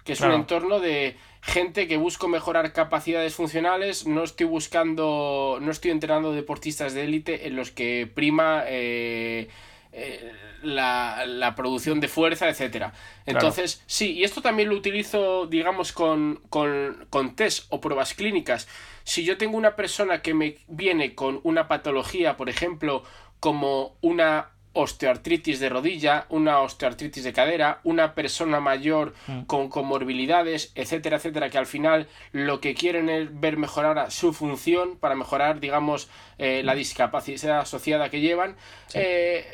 que 0.05 0.15
es 0.15 0.21
un 0.21 0.33
entorno 0.33 0.81
de 0.81 1.17
gente 1.41 1.87
que 1.87 1.97
busco 1.97 2.27
mejorar 2.27 2.73
capacidades 2.73 3.37
funcionales, 3.37 4.05
no 4.07 4.25
estoy 4.25 4.47
buscando, 4.47 5.59
no 5.61 5.71
estoy 5.71 5.93
entrenando 5.93 6.33
deportistas 6.33 6.93
de 6.93 7.05
élite 7.05 7.47
en 7.47 7.55
los 7.55 7.71
que 7.71 8.11
prima 8.13 8.65
eh, 8.67 9.49
eh, 9.93 10.33
la, 10.63 11.55
producción 11.57 12.01
de 12.01 12.09
fuerza, 12.09 12.49
etcétera. 12.49 12.93
Entonces, 13.27 13.85
sí, 13.87 14.15
y 14.15 14.25
esto 14.25 14.43
también 14.43 14.69
lo 14.69 14.75
utilizo, 14.75 15.47
digamos, 15.47 15.93
con, 15.93 16.41
con, 16.49 17.07
con 17.11 17.37
test 17.37 17.67
o 17.71 17.81
pruebas 17.81 18.15
clínicas. 18.15 18.67
Si 19.05 19.25
yo 19.25 19.39
tengo 19.39 19.57
una 19.57 19.77
persona 19.77 20.21
que 20.21 20.35
me 20.35 20.57
viene 20.67 21.15
con 21.15 21.41
una 21.45 21.69
patología, 21.69 22.37
por 22.37 22.49
ejemplo, 22.49 23.05
como 23.39 23.97
una 24.01 24.51
osteoartritis 24.75 25.61
de 25.61 25.69
rodilla, 25.69 26.27
una 26.31 26.61
osteoartritis 26.61 27.25
de 27.25 27.33
cadera, 27.33 27.81
una 27.85 28.15
persona 28.15 28.61
mayor 28.61 29.15
mm. 29.27 29.43
con 29.43 29.69
comorbilidades, 29.69 30.73
etcétera, 30.75 31.17
etcétera, 31.17 31.51
que 31.51 31.59
al 31.59 31.67
final 31.67 32.09
lo 32.33 32.61
que 32.61 32.75
quieren 32.75 33.09
es 33.09 33.41
ver 33.41 33.57
mejorar 33.57 34.11
su 34.11 34.33
función 34.33 34.97
para 34.97 35.15
mejorar, 35.15 35.61
digamos, 35.61 36.09
eh, 36.39 36.63
la 36.65 36.75
discapacidad 36.75 37.61
asociada 37.61 38.09
que 38.09 38.21
llevan. 38.21 38.57
Eh, 38.95 39.45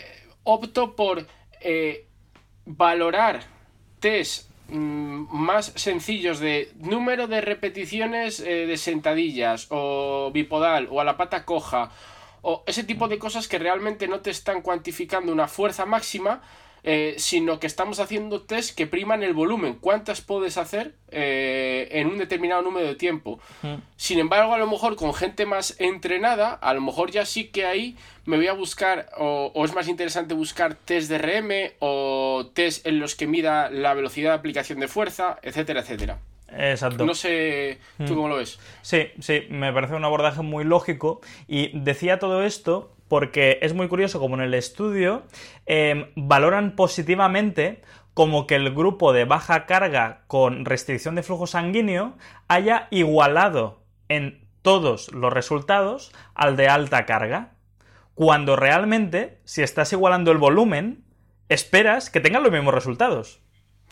opto 0.45 0.95
por 0.95 1.27
eh, 1.61 2.07
valorar 2.65 3.41
test 3.99 4.51
mm, 4.69 5.27
más 5.31 5.73
sencillos 5.75 6.39
de 6.39 6.71
número 6.77 7.27
de 7.27 7.41
repeticiones 7.41 8.39
de 8.39 8.77
sentadillas 8.77 9.67
o 9.71 10.31
bipodal 10.33 10.87
o 10.91 11.01
a 11.01 11.05
la 11.05 11.17
pata 11.17 11.45
coja 11.45 11.91
o 12.43 12.65
ese 12.67 12.85
tipo 12.85 13.09
de 13.09 13.19
cosas 13.19 13.49
que 13.49 13.59
realmente 13.59 14.09
no 14.09 14.21
te 14.21 14.31
están 14.31 14.63
cuantificando 14.63 15.33
una 15.33 15.49
fuerza 15.49 15.87
máxima 15.87 16.43
eh, 16.85 17.17
sino 17.19 17.59
que 17.59 17.67
estamos 17.67 17.99
haciendo 17.99 18.43
test 18.43 18.77
que 18.77 18.87
priman 18.87 19.23
el 19.23 19.35
volumen, 19.35 19.75
cuántas 19.75 20.21
puedes 20.21 20.57
hacer 20.57 20.95
eh, 21.11 21.89
en 21.91 22.07
un 22.07 22.19
determinado 22.19 22.63
número 22.63 22.87
de 22.87 22.95
tiempo. 22.95 23.41
Sin 23.97 24.19
embargo, 24.19 24.55
a 24.55 24.59
lo 24.59 24.67
mejor 24.67 24.97
con 24.97 25.13
gente 25.13 25.45
más 25.45 25.75
entrenada, 25.81 26.53
a 26.53 26.73
lo 26.75 26.81
mejor 26.81 27.11
ya 27.11 27.27
sí 27.27 27.49
que 27.49 27.67
ahí 27.67 27.97
me 28.27 28.37
voy 28.37 28.47
a 28.47 28.53
buscar, 28.53 29.11
o, 29.19 29.53
es 29.65 29.75
más 29.75 29.89
interesante 29.89 30.35
buscar 30.35 30.77
test 30.77 31.11
de 31.11 31.19
RM 31.19 31.75
o 31.81 32.51
test 32.55 32.87
en 32.87 33.01
los 33.01 33.17
que 33.17 33.27
mida 33.27 33.71
la 33.71 33.95
velocidad 33.95 34.31
de 34.31 34.37
aplicación 34.37 34.79
de 34.79 34.89
fuerza, 34.89 35.39
etcétera, 35.43 35.81
etcétera. 35.81 36.21
Exacto. 36.51 37.05
No 37.05 37.15
sé, 37.15 37.79
¿tú 38.07 38.15
cómo 38.15 38.29
lo 38.29 38.37
ves? 38.37 38.59
Sí, 38.83 39.09
sí, 39.21 39.43
me 39.51 39.73
parece 39.73 39.95
un 39.95 40.05
abordaje 40.05 40.43
muy 40.43 40.65
lógico. 40.65 41.21
Y 41.47 41.79
decía 41.79 42.19
todo 42.19 42.43
esto 42.43 42.95
porque 43.09 43.59
es 43.63 43.75
muy 43.75 43.89
curioso 43.89 44.21
como 44.21 44.37
en 44.37 44.43
el 44.43 44.55
estudio 44.55 45.25
em, 45.67 46.07
valoran 46.15 46.77
positivamente 46.77 47.83
como 48.15 48.47
que 48.47 48.57
el 48.57 48.75
grupo 48.75 49.13
de 49.13 49.25
baja 49.25 49.67
carga 49.67 50.23
con 50.27 50.65
restricción 50.65 51.15
de 51.15 51.23
flujo 51.23 51.47
sanguíneo 51.47 52.17
haya 52.49 52.89
igualado 52.91 53.85
en 54.09 54.49
todos 54.63 55.13
los 55.13 55.33
resultados 55.33 56.13
al 56.35 56.57
de 56.57 56.69
alta 56.69 57.07
carga. 57.07 57.53
Cuando 58.15 58.57
realmente, 58.57 59.39
si 59.45 59.63
estás 59.63 59.93
igualando 59.93 60.33
el 60.33 60.39
volumen, 60.39 61.05
esperas 61.49 62.11
que 62.11 62.21
tengan 62.21 62.43
los 62.43 62.51
mismos 62.51 62.75
resultados. 62.75 63.41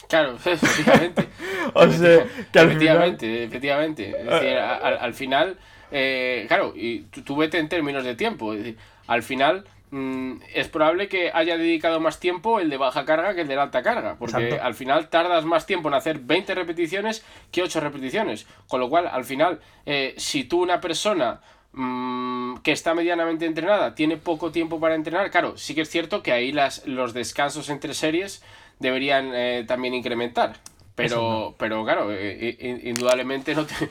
Claro, 0.09 0.37
efectivamente. 0.45 1.29
o 1.75 1.91
sea, 1.91 2.27
que 2.53 2.59
efectivamente, 2.61 3.45
efectivamente. 3.45 4.11
Es 4.11 4.27
decir, 4.27 4.57
al, 4.57 5.15
final, 5.15 5.57
eh, 5.91 6.45
claro, 6.49 6.73
y 6.77 7.01
tú, 7.01 7.37
vete 7.37 7.59
en 7.59 7.69
términos 7.69 8.05
de 8.05 8.15
tiempo. 8.15 8.53
Es 8.53 8.61
decir, 8.61 8.79
al 9.07 9.23
final 9.23 9.65
mm, 9.91 10.35
es 10.55 10.69
probable 10.69 11.09
que 11.09 11.31
haya 11.33 11.57
dedicado 11.57 12.01
más 12.01 12.21
tiempo 12.21 12.61
el 12.61 12.71
de 12.71 12.77
baja 12.77 13.05
carga 13.05 13.35
que 13.35 13.43
el 13.43 13.49
de 13.49 13.57
alta 13.57 13.83
carga, 13.83 14.17
porque 14.19 14.59
al 14.61 14.75
final 14.75 15.09
tardas 15.09 15.45
más 15.45 15.67
tiempo 15.67 15.89
en 15.89 15.95
hacer 15.95 16.21
20 16.21 16.55
repeticiones 16.55 17.25
que 17.51 17.63
8 17.63 17.81
repeticiones, 17.81 18.47
con 18.69 18.81
lo 18.81 18.89
cual 18.89 19.07
al 19.07 19.25
final 19.25 19.61
eh, 19.87 20.15
si 20.17 20.45
tú 20.45 20.63
una 20.63 20.81
persona 20.81 21.41
mm, 21.73 22.59
que 22.59 22.73
está 22.73 22.95
medianamente 22.95 23.47
entrenada 23.47 23.95
tiene 23.95 24.17
poco 24.17 24.53
tiempo 24.53 24.81
para 24.81 24.95
entrenar, 24.95 25.31
claro, 25.31 25.57
sí 25.57 25.75
que 25.75 25.83
es 25.83 25.91
cierto 25.91 26.23
que 26.23 26.33
ahí 26.33 26.53
las, 26.53 26.87
los 26.87 27.13
descansos 27.13 27.69
entre 27.71 27.95
series 27.95 28.43
deberían 28.79 29.33
eh, 29.35 29.65
también 29.67 29.95
incrementar. 29.95 30.57
Pero, 30.95 31.55
pero 31.59 31.85
claro, 31.85 32.09
eh, 32.11 32.81
indudablemente 32.85 33.55
no, 33.55 33.67
te, 33.67 33.75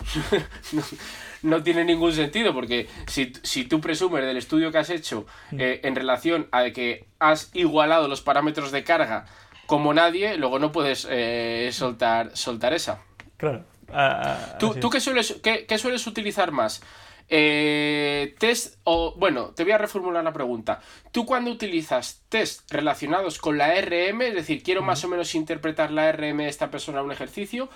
no 1.46 1.64
tiene 1.64 1.86
ningún 1.86 2.12
sentido, 2.12 2.54
porque 2.54 2.88
si, 3.08 3.64
tú 3.66 3.80
presumes 3.80 4.26
del 4.26 4.38
estudio 4.38 4.72
que 4.72 4.80
has 4.80 4.90
hecho 4.90 5.26
mm. 5.52 5.60
eh, 5.60 5.80
en 5.84 5.96
relación 5.96 6.48
a 6.52 6.70
que 6.72 7.06
has 7.20 7.52
igualado 7.54 8.08
los 8.08 8.22
parámetros 8.22 8.72
de 8.72 8.84
carga 8.84 9.26
como 9.68 9.94
nadie, 9.94 10.38
luego 10.38 10.60
no 10.60 10.72
puedes 10.72 11.08
eh, 11.10 11.70
soltar, 11.72 12.36
soltar 12.36 12.74
esa. 12.74 13.02
Claro. 13.38 13.64
Ah, 13.92 14.22
ah, 14.54 14.58
¿Tú, 14.58 14.90
qué, 14.90 15.00
sueles, 15.00 15.40
qué, 15.44 15.78
sueles 15.78 16.06
utilizar 16.08 16.52
más? 16.52 16.82
Eh, 17.28 18.36
test 18.38 18.78
o 18.84 19.16
bueno, 19.18 19.48
te 19.56 19.64
voy 19.64 19.74
a 19.74 19.78
reformular 19.78 20.24
la 20.24 20.34
pregunta. 20.34 20.82
Tú 21.16 21.26
cuando 21.26 21.50
utilizas 21.50 22.26
test 22.28 22.70
relacionados 22.70 23.40
con 23.40 23.58
la 23.58 23.74
RM, 23.80 24.22
es 24.22 24.34
decir, 24.34 24.62
quiero 24.62 24.82
más 24.82 25.02
o 25.06 25.08
menos 25.08 25.34
interpretar 25.34 25.90
la 25.90 26.12
RM 26.12 26.40
de 26.40 26.50
esta 26.50 26.70
persona 26.70 27.00
a 27.00 27.04
un 27.04 27.12
ejercicio, 27.14 27.70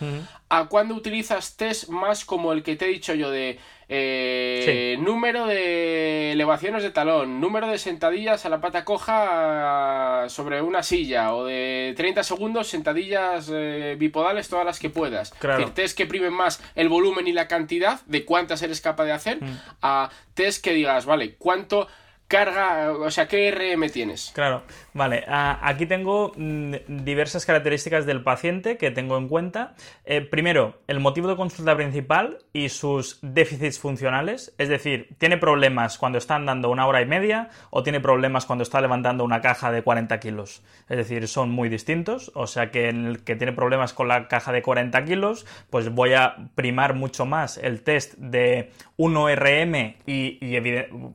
a 0.49 0.67
cuando 0.67 0.93
utilizas 0.93 1.55
test 1.55 1.87
más 1.87 2.25
como 2.25 2.51
el 2.51 2.63
que 2.63 2.75
te 2.75 2.83
he 2.83 2.89
dicho 2.89 3.13
yo 3.13 3.31
de 3.31 3.57
eh, 3.87 4.97
número 4.99 5.47
de 5.47 6.33
elevaciones 6.33 6.83
de 6.83 6.91
talón, 6.91 7.39
número 7.39 7.67
de 7.67 7.77
sentadillas 7.77 8.45
a 8.45 8.49
la 8.49 8.59
pata 8.59 8.83
coja 8.83 10.25
sobre 10.27 10.61
una 10.61 10.83
silla 10.83 11.33
o 11.33 11.45
de 11.45 11.93
30 11.95 12.23
segundos 12.23 12.67
sentadillas 12.67 13.49
eh, 13.49 13.95
bipodales 13.97 14.49
todas 14.49 14.65
las 14.65 14.79
que 14.79 14.89
puedas. 14.89 15.31
Claro. 15.31 15.71
test 15.71 15.97
que 15.97 16.05
primen 16.05 16.33
más 16.33 16.61
el 16.75 16.89
volumen 16.89 17.25
y 17.25 17.31
la 17.31 17.47
cantidad 17.47 18.01
de 18.05 18.25
cuántas 18.25 18.61
eres 18.63 18.81
capaz 18.81 19.05
de 19.05 19.13
hacer 19.13 19.39
a 19.81 20.09
test 20.33 20.61
que 20.61 20.73
digas, 20.73 21.05
vale, 21.05 21.35
cuánto 21.35 21.87
carga, 22.29 22.91
o 22.91 23.09
sea, 23.09 23.27
¿qué 23.27 23.49
RM 23.49 23.89
tienes? 23.89 24.31
Claro, 24.35 24.61
vale. 24.93 25.25
aquí 25.27 25.87
tengo 25.87 26.31
mm, 26.35 26.75
diversas 26.87 27.43
características 27.43 28.05
del 28.05 28.21
paciente 28.21 28.77
que 28.77 28.91
tengo 28.91 29.17
en 29.17 29.27
cuenta. 29.27 29.73
Eh, 30.05 30.21
primero, 30.21 30.75
el 30.87 30.99
motivo 30.99 31.27
de 31.27 31.35
consulta 31.35 31.75
principal 31.75 32.37
y 32.53 32.69
sus 32.69 33.17
déficits 33.23 33.79
funcionales. 33.79 34.53
Es 34.59 34.69
decir, 34.69 35.09
¿tiene 35.17 35.37
problemas 35.37 35.97
cuando 35.97 36.19
está 36.19 36.35
andando 36.35 36.69
una 36.69 36.85
hora 36.85 37.01
y 37.01 37.07
media 37.07 37.49
o 37.71 37.81
tiene 37.81 37.99
problemas 37.99 38.45
cuando 38.45 38.61
está 38.61 38.79
levantando 38.79 39.23
una 39.23 39.41
caja 39.41 39.71
de 39.71 39.81
40 39.81 40.19
kilos? 40.19 40.61
Es 40.87 40.97
decir, 40.97 41.27
son 41.27 41.49
muy 41.49 41.67
distintos. 41.67 42.31
O 42.35 42.45
sea, 42.45 42.69
que 42.69 42.89
en 42.89 43.07
el 43.07 43.23
que 43.23 43.37
tiene 43.37 43.53
problemas 43.53 43.93
con 43.93 44.07
la 44.07 44.27
caja 44.27 44.51
de 44.51 44.61
40 44.61 45.03
kilos, 45.03 45.47
pues 45.71 45.89
voy 45.89 46.13
a 46.13 46.35
primar 46.53 46.93
mucho 46.93 47.25
más 47.25 47.57
el 47.57 47.81
test 47.81 48.13
de 48.17 48.71
1RM 48.99 49.95
y, 50.05 50.37
y 50.45 50.59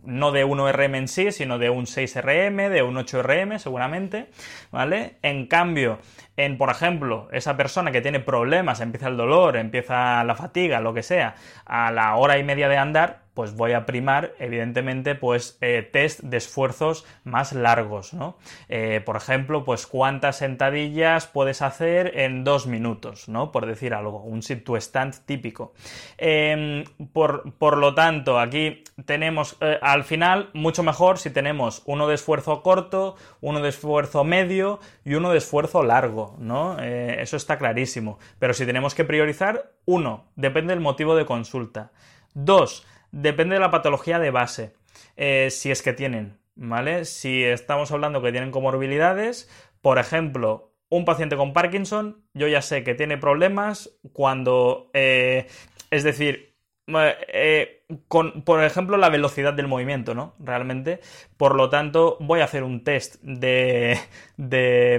no 0.02 0.32
de 0.32 0.44
1RM 0.44 1.03
sí, 1.08 1.32
sino 1.32 1.58
de 1.58 1.70
un 1.70 1.86
6RM, 1.86 2.68
de 2.68 2.82
un 2.82 2.96
8RM 2.96 3.58
seguramente, 3.58 4.28
¿vale? 4.70 5.16
En 5.22 5.46
cambio, 5.46 5.98
en, 6.36 6.58
por 6.58 6.70
ejemplo, 6.70 7.28
esa 7.32 7.56
persona 7.56 7.90
que 7.90 8.00
tiene 8.00 8.20
problemas, 8.20 8.80
empieza 8.80 9.08
el 9.08 9.16
dolor, 9.16 9.56
empieza 9.56 10.22
la 10.24 10.34
fatiga, 10.34 10.80
lo 10.80 10.94
que 10.94 11.02
sea, 11.02 11.34
a 11.66 11.90
la 11.90 12.16
hora 12.16 12.38
y 12.38 12.44
media 12.44 12.68
de 12.68 12.76
andar, 12.76 13.23
pues 13.34 13.56
voy 13.56 13.72
a 13.72 13.84
primar, 13.84 14.32
evidentemente, 14.38 15.16
pues 15.16 15.58
eh, 15.60 15.88
test 15.92 16.20
de 16.20 16.36
esfuerzos 16.36 17.04
más 17.24 17.52
largos, 17.52 18.14
¿no? 18.14 18.38
Eh, 18.68 19.02
por 19.04 19.16
ejemplo, 19.16 19.64
pues 19.64 19.88
cuántas 19.88 20.36
sentadillas 20.36 21.26
puedes 21.26 21.60
hacer 21.60 22.18
en 22.20 22.44
dos 22.44 22.68
minutos, 22.68 23.28
¿no? 23.28 23.50
Por 23.50 23.66
decir 23.66 23.92
algo, 23.92 24.22
un 24.22 24.42
sit 24.42 24.64
to 24.64 24.76
stand 24.76 25.26
típico. 25.26 25.72
Em, 26.16 26.84
por, 27.12 27.76
lo 27.76 27.94
tanto, 27.94 28.38
aquí 28.38 28.84
tenemos 29.04 29.56
eh, 29.60 29.78
al 29.82 30.04
final 30.04 30.50
mucho 30.54 30.84
mejor 30.84 31.18
si 31.18 31.30
tenemos 31.30 31.82
uno 31.86 32.06
de 32.06 32.14
esfuerzo 32.14 32.62
corto, 32.62 33.16
uno 33.40 33.60
de 33.60 33.70
esfuerzo 33.70 34.22
medio 34.22 34.78
y 35.04 35.14
uno 35.14 35.32
de 35.32 35.38
esfuerzo 35.38 35.82
largo, 35.82 36.36
¿no? 36.38 36.78
eso 36.78 37.36
está 37.36 37.58
clarísimo. 37.58 38.18
Pero 38.38 38.54
si 38.54 38.64
tenemos 38.66 38.94
que 38.94 39.04
priorizar, 39.04 39.72
uno, 39.84 40.24
depende 40.36 40.72
del 40.72 40.80
motivo 40.80 41.16
de 41.16 41.26
consulta. 41.26 41.90
Dos, 42.34 42.84
depende 43.14 43.54
de 43.54 43.60
la 43.60 43.70
patología 43.70 44.18
de 44.18 44.30
base, 44.30 44.72
eh, 45.16 45.48
si 45.50 45.70
es 45.70 45.82
que 45.82 45.92
tienen, 45.92 46.38
¿vale? 46.56 47.04
Si 47.04 47.44
estamos 47.44 47.92
hablando 47.92 48.20
que 48.20 48.32
tienen 48.32 48.50
comorbilidades, 48.50 49.48
por 49.80 49.98
ejemplo, 49.98 50.72
un 50.88 51.04
paciente 51.04 51.36
con 51.36 51.52
Parkinson, 51.52 52.24
yo 52.34 52.48
ya 52.48 52.60
sé 52.60 52.82
que 52.82 52.94
tiene 52.94 53.16
problemas 53.16 53.96
cuando, 54.12 54.90
eh, 54.94 55.46
es 55.90 56.02
decir, 56.02 56.56
eh, 56.88 57.83
con, 58.08 58.42
por 58.42 58.64
ejemplo, 58.64 58.96
la 58.96 59.10
velocidad 59.10 59.52
del 59.52 59.68
movimiento, 59.68 60.14
¿no? 60.14 60.34
Realmente. 60.38 61.00
Por 61.36 61.54
lo 61.54 61.68
tanto, 61.68 62.16
voy 62.20 62.40
a 62.40 62.44
hacer 62.44 62.62
un 62.62 62.82
test 62.82 63.16
de. 63.22 63.98
de 64.36 64.98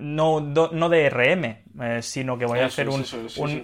no, 0.00 0.40
no 0.40 0.88
de 0.88 1.10
RM, 1.10 1.44
eh, 1.80 2.02
sino 2.02 2.38
que 2.38 2.46
voy 2.46 2.60
a 2.60 2.66
hacer 2.66 2.88
un, 2.88 3.04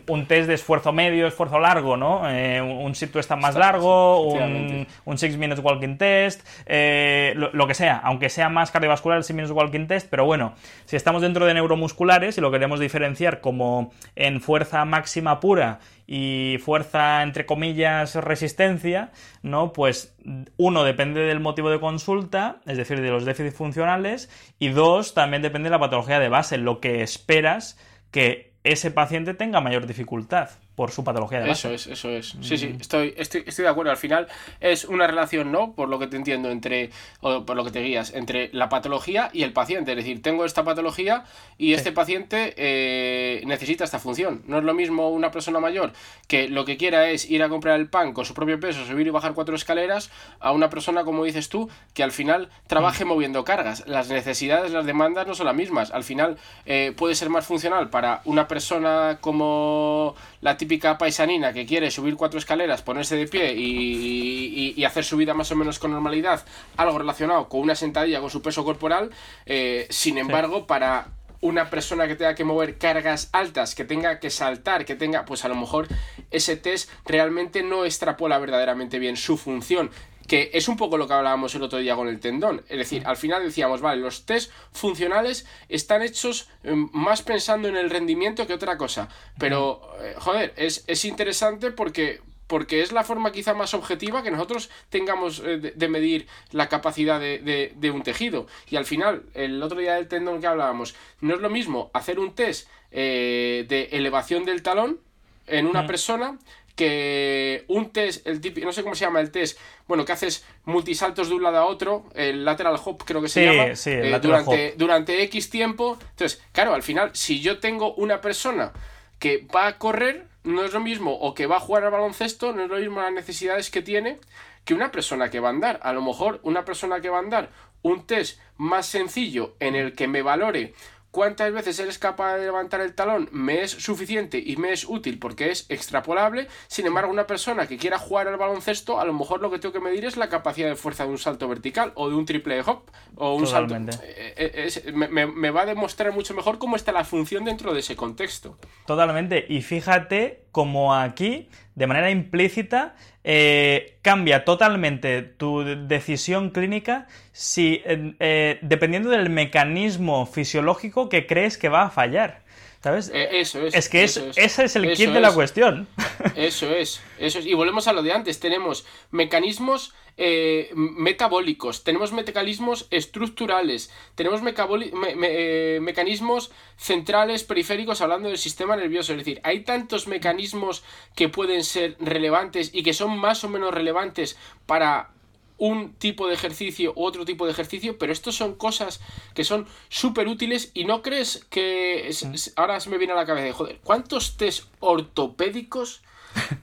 un, 0.08 0.26
test 0.26 0.48
de 0.48 0.54
esfuerzo 0.54 0.92
medio, 0.92 1.28
esfuerzo 1.28 1.60
largo, 1.60 1.96
¿no? 1.96 2.28
Eh, 2.28 2.60
un 2.60 2.94
sit 2.94 3.12
to 3.12 3.20
más 3.36 3.54
largo, 3.54 4.22
un, 4.22 4.86
un 5.04 5.18
6 5.18 5.36
minutes 5.36 5.62
walking 5.62 5.96
test, 5.96 6.46
eh, 6.66 7.34
lo, 7.36 7.66
que 7.66 7.74
sea, 7.74 7.98
aunque 7.98 8.30
sea 8.30 8.48
más 8.48 8.70
cardiovascular 8.70 9.18
el 9.18 9.24
6 9.24 9.36
minutes 9.36 9.54
walking 9.54 9.86
test, 9.86 10.08
pero 10.10 10.24
bueno, 10.24 10.54
si 10.86 10.96
estamos 10.96 11.22
dentro 11.22 11.46
de 11.46 11.54
neuromusculares 11.54 12.36
y 12.38 12.40
lo 12.40 12.50
queremos 12.50 12.80
diferenciar 12.80 13.40
como 13.40 13.92
en 14.16 14.40
fuerza 14.40 14.84
máxima 14.84 15.38
pura 15.38 15.78
y 16.06 16.56
fuerza 16.64 17.22
entre 17.22 17.44
comillas 17.44 18.07
resistencia, 18.14 19.10
¿no? 19.42 19.72
Pues 19.72 20.14
uno 20.56 20.84
depende 20.84 21.20
del 21.20 21.40
motivo 21.40 21.70
de 21.70 21.80
consulta, 21.80 22.60
es 22.66 22.76
decir, 22.76 23.00
de 23.00 23.10
los 23.10 23.24
déficits 23.24 23.56
funcionales, 23.56 24.30
y 24.58 24.68
dos 24.68 25.14
también 25.14 25.42
depende 25.42 25.68
de 25.68 25.72
la 25.72 25.80
patología 25.80 26.18
de 26.18 26.28
base, 26.28 26.58
lo 26.58 26.80
que 26.80 27.02
esperas 27.02 27.78
que 28.10 28.52
ese 28.64 28.90
paciente 28.90 29.34
tenga 29.34 29.60
mayor 29.60 29.86
dificultad 29.86 30.50
por 30.78 30.92
su 30.92 31.02
patología 31.02 31.40
de 31.40 31.48
base. 31.48 31.74
Eso 31.74 31.90
es, 31.90 31.98
eso 31.98 32.10
es. 32.10 32.36
Sí, 32.40 32.56
sí, 32.56 32.68
mm. 32.68 32.80
estoy, 32.80 33.12
estoy, 33.16 33.42
estoy, 33.44 33.64
de 33.64 33.68
acuerdo. 33.68 33.90
Al 33.90 33.96
final 33.96 34.28
es 34.60 34.84
una 34.84 35.08
relación, 35.08 35.50
¿no? 35.50 35.72
Por 35.72 35.88
lo 35.88 35.98
que 35.98 36.06
te 36.06 36.16
entiendo, 36.16 36.52
entre, 36.52 36.90
o 37.20 37.44
por 37.44 37.56
lo 37.56 37.64
que 37.64 37.72
te 37.72 37.80
guías, 37.80 38.14
entre 38.14 38.48
la 38.52 38.68
patología 38.68 39.28
y 39.32 39.42
el 39.42 39.52
paciente. 39.52 39.90
Es 39.90 39.96
decir, 39.96 40.22
tengo 40.22 40.44
esta 40.44 40.62
patología 40.62 41.24
y 41.58 41.72
este 41.72 41.90
paciente 41.90 42.54
eh, 42.56 43.42
necesita 43.44 43.82
esta 43.82 43.98
función. 43.98 44.42
No 44.46 44.58
es 44.58 44.62
lo 44.62 44.72
mismo 44.72 45.10
una 45.10 45.32
persona 45.32 45.58
mayor 45.58 45.94
que 46.28 46.48
lo 46.48 46.64
que 46.64 46.76
quiera 46.76 47.10
es 47.10 47.28
ir 47.28 47.42
a 47.42 47.48
comprar 47.48 47.80
el 47.80 47.88
pan 47.88 48.12
con 48.12 48.24
su 48.24 48.32
propio 48.32 48.60
peso, 48.60 48.86
subir 48.86 49.08
y 49.08 49.10
bajar 49.10 49.34
cuatro 49.34 49.56
escaleras, 49.56 50.12
a 50.38 50.52
una 50.52 50.70
persona, 50.70 51.02
como 51.02 51.24
dices 51.24 51.48
tú, 51.48 51.68
que 51.92 52.04
al 52.04 52.12
final 52.12 52.50
trabaje 52.68 53.04
mm. 53.04 53.08
moviendo 53.08 53.44
cargas. 53.44 53.82
Las 53.88 54.10
necesidades, 54.10 54.70
las 54.70 54.86
demandas 54.86 55.26
no 55.26 55.34
son 55.34 55.46
las 55.46 55.56
mismas. 55.56 55.90
Al 55.90 56.04
final 56.04 56.38
eh, 56.66 56.94
puede 56.96 57.16
ser 57.16 57.30
más 57.30 57.44
funcional 57.44 57.90
para 57.90 58.20
una 58.26 58.46
persona 58.46 59.18
como 59.20 60.14
la 60.40 60.56
típica 60.56 60.67
paisanina 60.98 61.52
que 61.52 61.66
quiere 61.66 61.90
subir 61.90 62.16
cuatro 62.16 62.38
escaleras, 62.38 62.82
ponerse 62.82 63.16
de 63.16 63.26
pie 63.26 63.54
y, 63.54 64.84
hacer 64.84 65.04
su 65.04 65.18
vida 65.18 65.34
más 65.34 65.50
o 65.52 65.56
menos 65.56 65.78
con 65.78 65.90
normalidad, 65.90 66.46
algo 66.78 66.98
relacionado 66.98 67.48
con 67.48 67.60
una 67.60 67.74
sentadilla 67.74 68.20
con 68.20 68.30
su 68.30 68.40
peso 68.40 68.64
corporal, 68.64 69.10
eh, 69.44 69.86
sin 69.90 70.16
embargo, 70.16 70.66
para 70.66 71.08
una 71.40 71.70
persona 71.70 72.08
que 72.08 72.16
tenga 72.16 72.34
que 72.34 72.44
mover 72.44 72.78
cargas 72.78 73.28
altas, 73.32 73.74
que 73.74 73.84
tenga 73.84 74.18
que 74.18 74.30
saltar, 74.30 74.84
que 74.84 74.94
tenga, 74.94 75.24
pues 75.24 75.44
a 75.44 75.48
lo 75.48 75.54
mejor 75.54 75.88
ese 76.30 76.56
test 76.56 76.90
realmente 77.04 77.62
no 77.62 77.84
extrapola 77.84 78.38
verdaderamente 78.38 78.98
bien 78.98 79.16
su 79.16 79.36
función 79.36 79.90
que 80.28 80.50
es 80.52 80.68
un 80.68 80.76
poco 80.76 80.98
lo 80.98 81.08
que 81.08 81.14
hablábamos 81.14 81.54
el 81.54 81.62
otro 81.62 81.78
día 81.78 81.96
con 81.96 82.06
el 82.06 82.20
tendón. 82.20 82.62
Es 82.68 82.78
decir, 82.78 83.02
al 83.06 83.16
final 83.16 83.42
decíamos, 83.42 83.80
vale, 83.80 84.00
los 84.00 84.26
test 84.26 84.52
funcionales 84.72 85.46
están 85.70 86.02
hechos 86.02 86.50
em, 86.62 86.90
más 86.92 87.22
pensando 87.22 87.66
en 87.66 87.76
el 87.76 87.88
rendimiento 87.88 88.46
que 88.46 88.52
otra 88.52 88.76
cosa. 88.76 89.08
Pero, 89.38 89.80
eh, 90.00 90.14
joder, 90.18 90.52
es, 90.56 91.04
interesante 91.06 91.70
porque, 91.70 92.20
porque 92.46 92.82
es 92.82 92.92
la 92.92 93.04
forma 93.04 93.32
quizá 93.32 93.54
más 93.54 93.72
objetiva 93.72 94.22
que 94.22 94.30
nosotros 94.30 94.68
tengamos 94.90 95.42
eh, 95.42 95.72
de, 95.74 95.88
medir 95.88 96.26
la 96.52 96.68
capacidad 96.68 97.18
de, 97.18 97.90
un 97.92 98.02
tejido. 98.02 98.46
Y 98.68 98.76
al 98.76 98.84
final, 98.84 99.22
el 99.32 99.62
otro 99.62 99.80
día 99.80 99.94
del 99.94 100.08
tendón 100.08 100.42
que 100.42 100.46
hablábamos, 100.46 100.94
no 101.22 101.36
es 101.36 101.40
lo 101.40 101.48
mismo 101.48 101.90
hacer 101.94 102.18
un 102.18 102.34
test 102.34 102.68
eh, 102.90 103.64
de 103.66 103.84
elevación 103.92 104.44
del 104.44 104.62
talón 104.62 105.00
en 105.46 105.66
una 105.66 105.86
persona 105.86 106.38
que 106.78 107.64
un 107.66 107.90
test, 107.90 108.24
el 108.24 108.40
típico, 108.40 108.64
no 108.64 108.72
sé 108.72 108.84
cómo 108.84 108.94
se 108.94 109.04
llama 109.04 109.20
el 109.20 109.32
test, 109.32 109.58
bueno, 109.88 110.04
que 110.04 110.12
haces 110.12 110.46
multisaltos 110.64 111.28
de 111.28 111.34
un 111.34 111.42
lado 111.42 111.56
a 111.56 111.64
otro, 111.64 112.04
el 112.14 112.44
lateral 112.44 112.78
hop 112.84 113.02
creo 113.04 113.20
que 113.20 113.28
se 113.28 113.44
llama, 113.44 113.74
sí, 113.74 113.90
eh, 113.90 114.16
durante, 114.22 114.74
durante 114.76 115.20
X 115.24 115.50
tiempo. 115.50 115.98
Entonces, 116.00 116.40
claro, 116.52 116.74
al 116.74 116.84
final, 116.84 117.10
si 117.14 117.40
yo 117.40 117.58
tengo 117.58 117.94
una 117.94 118.20
persona 118.20 118.72
que 119.18 119.44
va 119.52 119.66
a 119.66 119.76
correr, 119.76 120.28
no 120.44 120.64
es 120.64 120.72
lo 120.72 120.78
mismo, 120.78 121.18
o 121.18 121.34
que 121.34 121.46
va 121.46 121.56
a 121.56 121.60
jugar 121.60 121.82
al 121.82 121.90
baloncesto, 121.90 122.52
no 122.52 122.62
es 122.62 122.70
lo 122.70 122.76
mismo 122.76 123.02
las 123.02 123.12
necesidades 123.12 123.70
que 123.70 123.82
tiene 123.82 124.20
que 124.64 124.74
una 124.74 124.92
persona 124.92 125.30
que 125.30 125.40
va 125.40 125.48
a 125.48 125.50
andar. 125.50 125.80
A 125.82 125.92
lo 125.92 126.00
mejor 126.00 126.38
una 126.44 126.64
persona 126.64 127.00
que 127.00 127.08
va 127.08 127.16
a 127.16 127.22
andar, 127.22 127.50
un 127.82 128.06
test 128.06 128.38
más 128.56 128.86
sencillo 128.86 129.56
en 129.58 129.74
el 129.74 129.96
que 129.96 130.06
me 130.06 130.22
valore 130.22 130.74
cuántas 131.10 131.52
veces 131.52 131.78
eres 131.78 131.98
capaz 131.98 132.36
de 132.36 132.44
levantar 132.44 132.80
el 132.80 132.94
talón 132.94 133.28
me 133.32 133.62
es 133.62 133.70
suficiente 133.70 134.42
y 134.44 134.56
me 134.56 134.72
es 134.72 134.84
útil 134.88 135.18
porque 135.18 135.50
es 135.50 135.66
extrapolable. 135.68 136.48
Sin 136.66 136.86
embargo, 136.86 137.10
una 137.10 137.26
persona 137.26 137.66
que 137.66 137.76
quiera 137.76 137.98
jugar 137.98 138.28
al 138.28 138.36
baloncesto, 138.36 139.00
a 139.00 139.04
lo 139.04 139.12
mejor 139.12 139.40
lo 139.40 139.50
que 139.50 139.58
tengo 139.58 139.72
que 139.72 139.80
medir 139.80 140.04
es 140.04 140.16
la 140.16 140.28
capacidad 140.28 140.68
de 140.68 140.76
fuerza 140.76 141.04
de 141.04 141.10
un 141.10 141.18
salto 141.18 141.48
vertical 141.48 141.92
o 141.94 142.08
de 142.08 142.16
un 142.16 142.26
triple 142.26 142.60
hop 142.62 142.82
o 143.16 143.34
un 143.34 143.46
salto. 143.46 143.74
Eh, 144.02 144.70
eh, 144.86 144.92
me, 144.92 145.50
va 145.50 145.62
a 145.62 145.66
demostrar 145.66 146.12
mucho 146.12 146.34
mejor 146.34 146.58
cómo 146.58 146.76
está 146.76 146.92
la 146.92 147.04
función 147.04 147.44
dentro 147.44 147.72
de 147.72 147.80
ese 147.80 147.96
contexto. 147.96 148.58
Totalmente. 148.86 149.46
Y 149.48 149.62
fíjate 149.62 150.44
como 150.52 150.94
aquí, 150.94 151.48
de 151.78 151.86
manera 151.86 152.10
implícita, 152.10 152.96
eh, 153.22 153.98
cambia 154.02 154.44
totalmente 154.44 155.22
tu 155.22 155.62
decisión 155.62 156.50
clínica 156.50 157.06
si, 157.30 157.82
eh, 157.84 158.58
dependiendo 158.62 159.10
del 159.10 159.30
mecanismo 159.30 160.26
fisiológico 160.26 161.08
que 161.08 161.28
crees 161.28 161.56
que 161.56 161.68
va 161.68 161.82
a 161.82 161.90
fallar. 161.90 162.42
¿Sabes? 162.82 163.12
Eh, 163.14 163.40
eso 163.40 163.64
es. 163.64 163.74
Es 163.74 163.88
que 163.88 164.02
ese 164.02 164.30
es 164.36 164.76
el 164.76 164.92
kit 164.92 165.10
de 165.10 165.20
la 165.20 165.32
cuestión. 165.32 165.86
Eso 166.34 166.68
es, 166.74 167.00
eso 167.18 167.38
es. 167.38 167.46
Y 167.46 167.54
volvemos 167.54 167.86
a 167.86 167.92
lo 167.92 168.02
de 168.02 168.12
antes. 168.12 168.40
Tenemos 168.40 168.84
mecanismos 169.12 169.94
eh, 170.20 170.70
metabólicos, 170.74 171.84
tenemos 171.84 172.12
mecanismos 172.12 172.88
estructurales, 172.90 173.88
tenemos 174.16 174.40
eh, 174.44 175.78
mecanismos 175.80 176.50
centrales, 176.76 177.44
periféricos, 177.44 178.00
hablando 178.00 178.28
del 178.28 178.36
sistema 178.36 178.74
nervioso. 178.74 179.12
Es 179.12 179.18
decir, 179.18 179.40
hay 179.44 179.60
tantos 179.60 180.08
mecanismos 180.08 180.82
que 181.14 181.28
pueden 181.28 181.62
ser 181.62 181.96
relevantes 182.00 182.70
y 182.74 182.82
que 182.82 182.94
son 182.94 183.16
más 183.16 183.44
o 183.44 183.48
menos 183.48 183.72
relevantes 183.72 184.36
para 184.66 185.12
un 185.56 185.94
tipo 185.94 186.26
de 186.26 186.34
ejercicio 186.34 186.92
u 186.96 187.04
otro 187.04 187.24
tipo 187.24 187.46
de 187.46 187.52
ejercicio, 187.52 187.96
pero 187.96 188.12
estos 188.12 188.34
son 188.34 188.56
cosas 188.56 189.00
que 189.34 189.44
son 189.44 189.68
súper 189.88 190.26
útiles 190.26 190.72
y 190.74 190.84
no 190.84 191.00
crees 191.00 191.46
que... 191.48 192.10
ahora 192.56 192.80
se 192.80 192.90
me 192.90 192.98
viene 192.98 193.12
a 193.12 193.16
la 193.16 193.26
cabeza, 193.26 193.54
joder, 193.54 193.78
¿cuántos 193.84 194.36
test 194.36 194.64
ortopédicos 194.80 196.02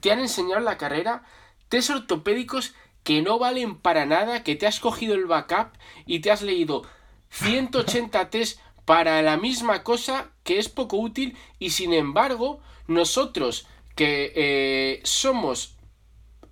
te 0.00 0.12
han 0.12 0.20
enseñado 0.20 0.58
en 0.58 0.66
la 0.66 0.76
carrera? 0.76 1.24
Test 1.68 1.90
ortopédicos 1.90 2.74
que 3.06 3.22
no 3.22 3.38
valen 3.38 3.76
para 3.76 4.04
nada, 4.04 4.42
que 4.42 4.56
te 4.56 4.66
has 4.66 4.80
cogido 4.80 5.14
el 5.14 5.26
backup 5.26 5.68
y 6.06 6.18
te 6.18 6.32
has 6.32 6.42
leído 6.42 6.82
180 7.30 8.30
test 8.30 8.58
para 8.84 9.22
la 9.22 9.36
misma 9.36 9.84
cosa 9.84 10.32
que 10.42 10.58
es 10.58 10.68
poco 10.68 10.96
útil 10.96 11.36
y 11.60 11.70
sin 11.70 11.92
embargo 11.92 12.58
nosotros 12.88 13.68
que 13.94 14.32
eh, 14.34 15.00
somos 15.04 15.76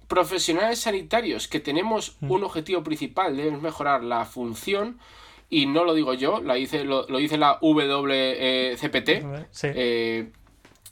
profesionales 0.06 0.78
sanitarios 0.78 1.48
que 1.48 1.58
tenemos 1.58 2.16
mm. 2.20 2.30
un 2.30 2.44
objetivo 2.44 2.84
principal, 2.84 3.36
debemos 3.36 3.60
mejorar 3.60 4.04
la 4.04 4.24
función, 4.24 5.00
y 5.50 5.66
no 5.66 5.82
lo 5.84 5.92
digo 5.92 6.14
yo, 6.14 6.40
lo, 6.40 6.54
dice, 6.54 6.84
lo, 6.84 7.04
dice 7.06 7.36
la 7.36 7.58
WCPT. 7.60 9.08
Eh, 9.62 10.30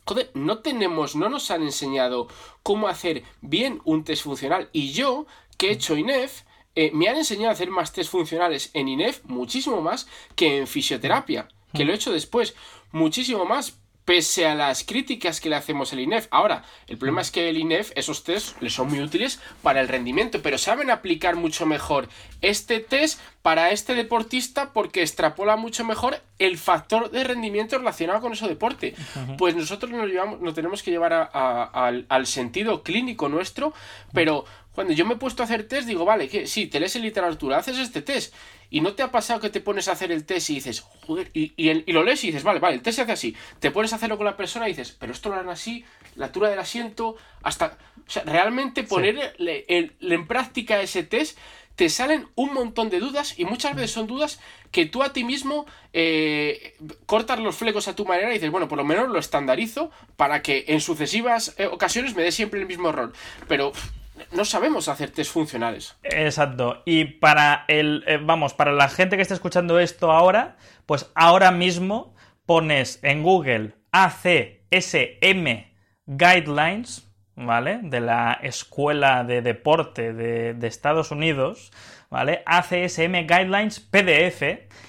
joder, 0.05 0.31
no 0.35 0.59
tenemos, 0.59 1.14
no 1.14 1.29
nos 1.29 1.51
han 1.53 1.62
enseñado 1.62 2.27
cómo 2.64 2.88
hacer 2.88 3.22
bien 3.40 3.81
un 3.85 4.03
test 4.03 4.25
funcional. 4.25 4.68
Y 4.72 4.90
yo, 4.90 5.27
que 5.62 5.68
he 5.68 5.72
hecho 5.75 5.96
INEF, 5.96 6.42
eh, 6.75 6.90
me 6.92 7.09
han 7.09 7.16
enseñado 7.16 7.51
a 7.51 7.53
hacer 7.53 7.70
más 7.70 7.92
test 7.92 8.11
funcionales 8.11 8.70
en 8.75 8.88
INEF, 8.88 9.20
muchísimo 9.27 9.81
más 9.81 10.09
que 10.35 10.59
en 10.59 10.66
fisioterapia, 10.66 11.46
que 11.72 11.85
lo 11.85 11.92
he 11.92 11.94
hecho 11.94 12.11
después, 12.11 12.57
muchísimo 12.90 13.44
más 13.44 13.79
pese 14.05 14.46
a 14.46 14.57
las 14.57 14.83
críticas 14.83 15.40
que 15.40 15.48
le 15.48 15.55
hacemos 15.55 15.92
al 15.92 16.01
INEF. 16.01 16.27
Ahora, 16.33 16.64
el 16.88 16.98
problema 16.98 17.20
es 17.20 17.31
que 17.31 17.48
el 17.48 17.57
INEF, 17.57 17.92
esos 17.94 18.25
test, 18.25 18.61
les 18.61 18.75
son 18.75 18.88
muy 18.88 19.01
útiles 19.01 19.38
para 19.62 19.81
el 19.81 19.87
rendimiento, 19.87 20.42
pero 20.42 20.59
saben 20.59 20.90
aplicar 20.90 21.37
mucho 21.37 21.64
mejor 21.64 22.09
este 22.40 22.81
test 22.81 23.20
para 23.42 23.70
este 23.70 23.94
deportista 23.94 24.72
porque 24.72 25.03
extrapola 25.03 25.57
mucho 25.57 25.85
mejor 25.85 26.20
el 26.40 26.59
factor 26.59 27.12
de 27.12 27.22
rendimiento 27.22 27.79
relacionado 27.79 28.20
con 28.20 28.33
ese 28.33 28.48
deporte. 28.48 28.96
Pues 29.38 29.55
nosotros 29.55 29.92
nos, 29.92 30.09
llevamos, 30.09 30.40
nos 30.40 30.55
tenemos 30.55 30.83
que 30.83 30.90
llevar 30.90 31.31
al, 31.33 32.07
al 32.09 32.27
sentido 32.27 32.83
clínico 32.83 33.29
nuestro, 33.29 33.72
pero 34.12 34.44
cuando 34.74 34.92
yo 34.92 35.04
me 35.04 35.14
he 35.14 35.16
puesto 35.16 35.42
a 35.42 35.44
hacer 35.44 35.68
test, 35.68 35.87
digo, 35.87 36.04
vale, 36.04 36.28
que 36.28 36.46
sí, 36.46 36.66
te 36.66 36.80
lees 36.80 36.96
en 36.96 37.02
literatura, 37.02 37.58
haces 37.58 37.78
este 37.78 38.02
test. 38.02 38.35
Y 38.70 38.80
no 38.80 38.94
te 38.94 39.02
ha 39.02 39.11
pasado 39.11 39.40
que 39.40 39.50
te 39.50 39.61
pones 39.61 39.88
a 39.88 39.92
hacer 39.92 40.11
el 40.12 40.24
test 40.24 40.48
y 40.50 40.54
dices, 40.54 40.80
joder, 40.80 41.30
y, 41.35 41.52
y, 41.56 41.92
lo 41.92 42.02
lees 42.02 42.24
y 42.24 42.28
dices, 42.28 42.42
vale, 42.42 42.58
vale, 42.58 42.76
el 42.76 42.82
test 42.82 42.96
se 42.96 43.02
hace 43.02 43.12
así. 43.12 43.37
Te 43.61 43.70
pones 43.70 43.92
a 43.92 43.96
hacerlo 43.96 44.16
con 44.16 44.24
la 44.24 44.37
persona 44.37 44.66
y 44.66 44.72
dices, 44.72 44.96
pero 44.98 45.12
esto 45.12 45.28
lo 45.28 45.35
harán 45.35 45.50
así, 45.50 45.85
la 46.16 46.26
altura 46.26 46.48
del 46.48 46.58
asiento, 46.58 47.16
hasta. 47.42 47.78
O 48.06 48.11
sea, 48.11 48.24
realmente 48.24 48.82
ponerle 48.82 49.35
en 49.68 50.26
práctica 50.26 50.80
ese 50.80 51.02
test 51.02 51.38
te 51.76 51.88
salen 51.88 52.28
un 52.35 52.52
montón 52.52 52.90
de 52.90 53.00
dudas 53.00 53.38
y 53.38 53.44
muchas 53.44 53.74
veces 53.74 53.92
son 53.92 54.06
dudas 54.06 54.40
que 54.70 54.87
tú 54.87 55.02
a 55.02 55.12
ti 55.12 55.24
mismo 55.24 55.66
eh, 55.92 56.76
cortas 57.06 57.40
los 57.40 57.56
flecos 57.56 57.88
a 57.88 57.96
tu 57.96 58.04
manera 58.04 58.30
y 58.30 58.35
dices, 58.35 58.50
bueno, 58.50 58.68
por 58.68 58.78
lo 58.78 58.85
menos 58.85 59.08
lo 59.08 59.18
estandarizo 59.18 59.90
para 60.16 60.42
que 60.42 60.64
en 60.68 60.80
sucesivas 60.80 61.54
eh, 61.58 61.66
ocasiones 61.66 62.14
me 62.14 62.22
dé 62.22 62.32
siempre 62.32 62.61
el 62.61 62.66
mismo 62.66 62.90
error. 62.90 63.12
Pero 63.48 63.72
no 64.33 64.45
sabemos 64.45 64.88
hacer 64.88 65.11
test 65.11 65.33
funcionales. 65.33 65.97
Exacto. 66.03 66.83
Y 66.85 67.05
para 67.05 67.64
el, 67.68 68.05
eh, 68.07 68.18
vamos, 68.23 68.55
para 68.55 68.73
la 68.73 68.88
gente 68.88 69.16
que 69.16 69.23
está 69.23 69.35
escuchando 69.35 69.79
esto 69.79 70.12
ahora, 70.12 70.57
pues 70.87 71.11
ahora 71.14 71.51
mismo 71.51 72.14
pones 72.47 72.99
en 73.03 73.23
Google 73.23 73.75
ACSM 73.92 75.66
Guidelines, 76.07 77.11
¿vale? 77.37 77.81
De 77.83 78.01
la 78.01 78.38
Escuela 78.42 79.25
de 79.25 79.42
Deporte 79.42 80.12
de, 80.12 80.55
de 80.55 80.66
Estados 80.66 81.11
Unidos, 81.11 81.73
¿vale? 82.11 82.42
ACSM 82.47 83.27
Guidelines 83.27 83.81
PDF 83.81 84.42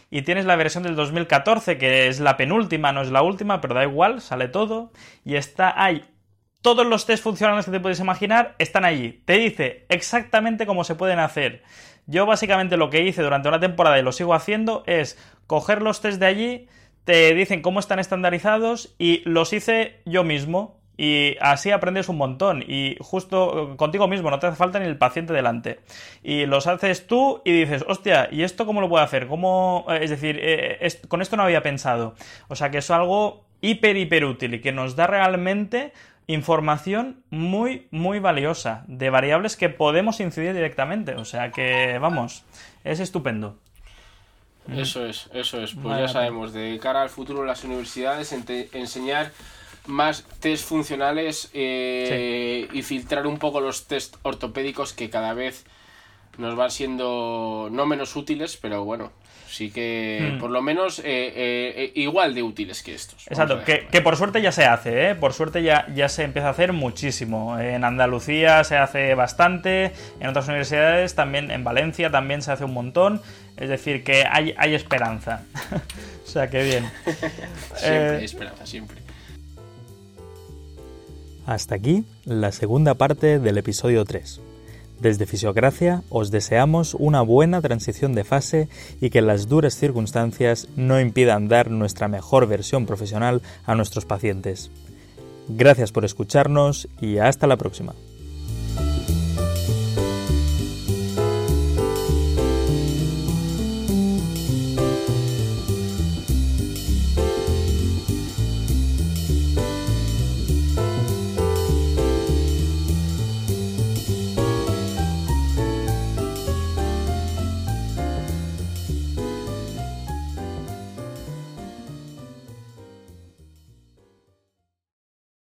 y 0.10 0.22
tienes 0.22 0.46
la 0.46 0.56
versión 0.56 0.84
del 0.84 0.96
2014 0.96 1.78
que 1.78 2.08
es 2.08 2.20
la 2.20 2.38
penúltima, 2.38 2.92
no 2.92 3.02
es 3.02 3.12
la 3.12 3.22
última, 3.24 3.62
pero 3.62 3.74
da 3.74 3.84
igual, 3.84 4.22
sale 4.22 4.48
todo 4.48 4.92
y 5.24 5.36
está 5.36 5.74
hay 5.82 6.04
todos 6.64 6.88
los 6.88 7.06
test 7.06 7.22
funcionales 7.22 7.66
que 7.66 7.72
te 7.72 7.80
puedes 7.82 8.00
imaginar 8.00 8.56
están 8.58 8.86
allí. 8.86 9.22
Te 9.26 9.34
dice 9.34 9.86
exactamente 9.90 10.66
cómo 10.66 10.86
se 10.86 10.96
pueden 10.96 11.20
hacer. 11.20 11.62
Yo 12.08 12.26
básicamente 12.26 12.78
lo 12.78 12.90
que 12.90 13.04
hice 13.04 13.22
durante 13.22 13.50
una 13.50 13.60
temporada 13.60 14.00
y 14.00 14.02
lo 14.02 14.14
sigo 14.14 14.34
haciendo 14.34 14.84
es 14.88 15.20
coger 15.46 15.82
los 15.82 16.00
test 16.00 16.20
de 16.20 16.26
allí, 16.26 16.68
te 17.04 17.36
dicen 17.36 17.62
cómo 17.62 17.82
están 17.82 18.00
estandarizados 18.00 18.96
y 18.98 19.22
los 19.30 19.52
hice 19.52 20.00
yo 20.06 20.24
mismo. 20.24 20.82
Y 20.96 21.36
así 21.42 21.72
aprendes 21.72 22.08
un 22.08 22.18
montón. 22.18 22.64
Y 22.66 22.96
justo 23.02 23.76
contigo 23.76 24.08
mismo, 24.08 24.30
no 24.30 24.40
te 24.40 24.48
hace 24.48 24.56
falta 24.56 24.80
ni 24.80 24.86
el 24.86 24.98
paciente 24.98 25.34
delante. 25.34 25.80
Y 26.22 26.46
los 26.46 26.68
haces 26.68 27.08
tú 27.08 27.42
y 27.44 27.52
dices, 27.52 27.84
hostia, 27.88 28.30
¿y 28.32 28.44
esto 28.44 28.66
cómo 28.66 28.80
lo 28.80 28.88
puedo 28.88 29.04
hacer? 29.04 29.28
¿Cómo? 29.28 29.86
Es 30.00 30.12
decir, 30.12 30.40
eh, 30.42 30.88
con 31.10 31.22
esto 31.22 31.36
no 31.36 31.44
había 31.44 31.64
pensado. 31.64 32.16
O 32.48 32.56
sea 32.56 32.70
que 32.70 32.78
es 32.78 32.90
algo 32.92 33.44
hiper, 33.60 33.98
hiper 33.98 34.26
útil 34.26 34.54
y 34.54 34.62
que 34.62 34.72
nos 34.72 34.96
da 34.96 35.08
realmente 35.08 35.94
información 36.28 37.24
muy, 37.30 37.88
muy 37.92 38.20
valiosa 38.20 38.84
de 38.88 39.10
variables 39.10 39.56
que 39.56 39.70
podemos 39.70 40.20
incidir 40.20 40.54
directamente. 40.54 41.16
O 41.16 41.26
sea 41.26 41.52
que, 41.52 41.98
vamos, 42.00 42.44
es 42.84 43.00
estupendo. 43.00 43.58
Eso 44.72 45.06
es, 45.06 45.30
eso 45.34 45.62
es. 45.62 45.74
Pues 45.74 46.00
ya 46.00 46.08
sabemos, 46.08 46.54
de 46.54 46.80
cara 46.82 47.02
al 47.02 47.10
futuro 47.10 47.44
las 47.44 47.64
universidades, 47.64 48.32
enseñar 48.74 49.32
más 49.88 50.24
test 50.40 50.66
funcionales 50.66 51.50
eh, 51.54 52.70
y 52.72 52.82
filtrar 52.84 53.28
un 53.28 53.38
poco 53.38 53.60
los 53.60 53.88
test 53.88 54.16
ortopédicos 54.24 54.94
que 54.94 55.10
cada 55.10 55.34
vez 55.34 55.66
nos 56.38 56.56
van 56.56 56.72
siendo 56.72 57.68
no 57.72 57.86
menos 57.86 58.16
útiles, 58.16 58.58
pero 58.58 58.86
bueno, 58.86 59.12
sí 59.54 59.70
que 59.70 60.34
hmm. 60.34 60.40
por 60.40 60.50
lo 60.50 60.62
menos 60.62 61.00
eh, 61.00 61.04
eh, 61.06 61.92
igual 61.96 62.34
de 62.34 62.42
útiles 62.42 62.82
que 62.82 62.96
estos. 62.96 63.28
Exacto, 63.28 63.62
que, 63.64 64.02
por 64.02 64.18
suerte 64.18 64.42
ya 64.42 64.52
se 64.52 64.66
hace, 64.66 65.10
¿eh? 65.10 65.16
por 65.16 65.34
suerte 65.34 65.62
ya, 65.62 65.88
ya 65.94 66.10
se 66.10 66.24
empieza 66.24 66.48
a 66.48 66.52
hacer 66.52 66.74
muchísimo. 66.74 67.60
En 67.60 67.84
Andalucía 67.84 68.64
se 68.64 68.78
hace 68.78 69.14
bastante, 69.16 69.92
en 70.20 70.28
otras 70.28 70.48
universidades 70.48 71.14
también, 71.14 71.52
en 71.52 71.64
Valencia 71.64 72.10
también 72.10 72.42
se 72.42 72.52
hace 72.52 72.66
un 72.66 72.74
montón, 72.74 73.22
es 73.58 73.70
decir, 73.70 74.04
que 74.04 74.26
hay, 74.30 74.56
hay 74.58 74.74
esperanza. 74.74 75.44
o 76.26 76.28
sea, 76.28 76.50
que 76.50 76.64
bien. 76.64 76.90
siempre 77.76 78.18
hay 78.18 78.26
esperanza, 78.26 78.66
siempre. 78.66 78.98
Hasta 81.46 81.76
aquí 81.76 82.06
la 82.26 82.52
segunda 82.52 82.96
parte 82.96 83.38
del 83.38 83.58
episodio 83.58 84.06
3. 84.06 84.42
Desde 85.04 85.26
Fisiocracia 85.26 86.02
os 86.08 86.32
deseamos 86.32 86.94
una 86.94 87.22
buena 87.22 87.60
transición 87.60 88.16
de 88.16 88.24
fase 88.24 88.70
y 89.02 89.10
que 89.10 89.22
las 89.22 89.50
duras 89.50 89.76
circunstancias 89.76 90.70
no 90.78 90.98
impidan 90.98 91.50
dar 91.50 91.70
nuestra 91.70 92.08
mejor 92.08 92.48
versión 92.48 92.86
profesional 92.86 93.42
a 93.66 93.76
nuestros 93.76 94.06
pacientes. 94.06 94.72
Gracias 95.50 95.92
por 95.92 96.06
escucharnos 96.06 96.88
y 97.02 97.18
hasta 97.18 97.48
la 97.48 97.58
próxima. 97.58 97.94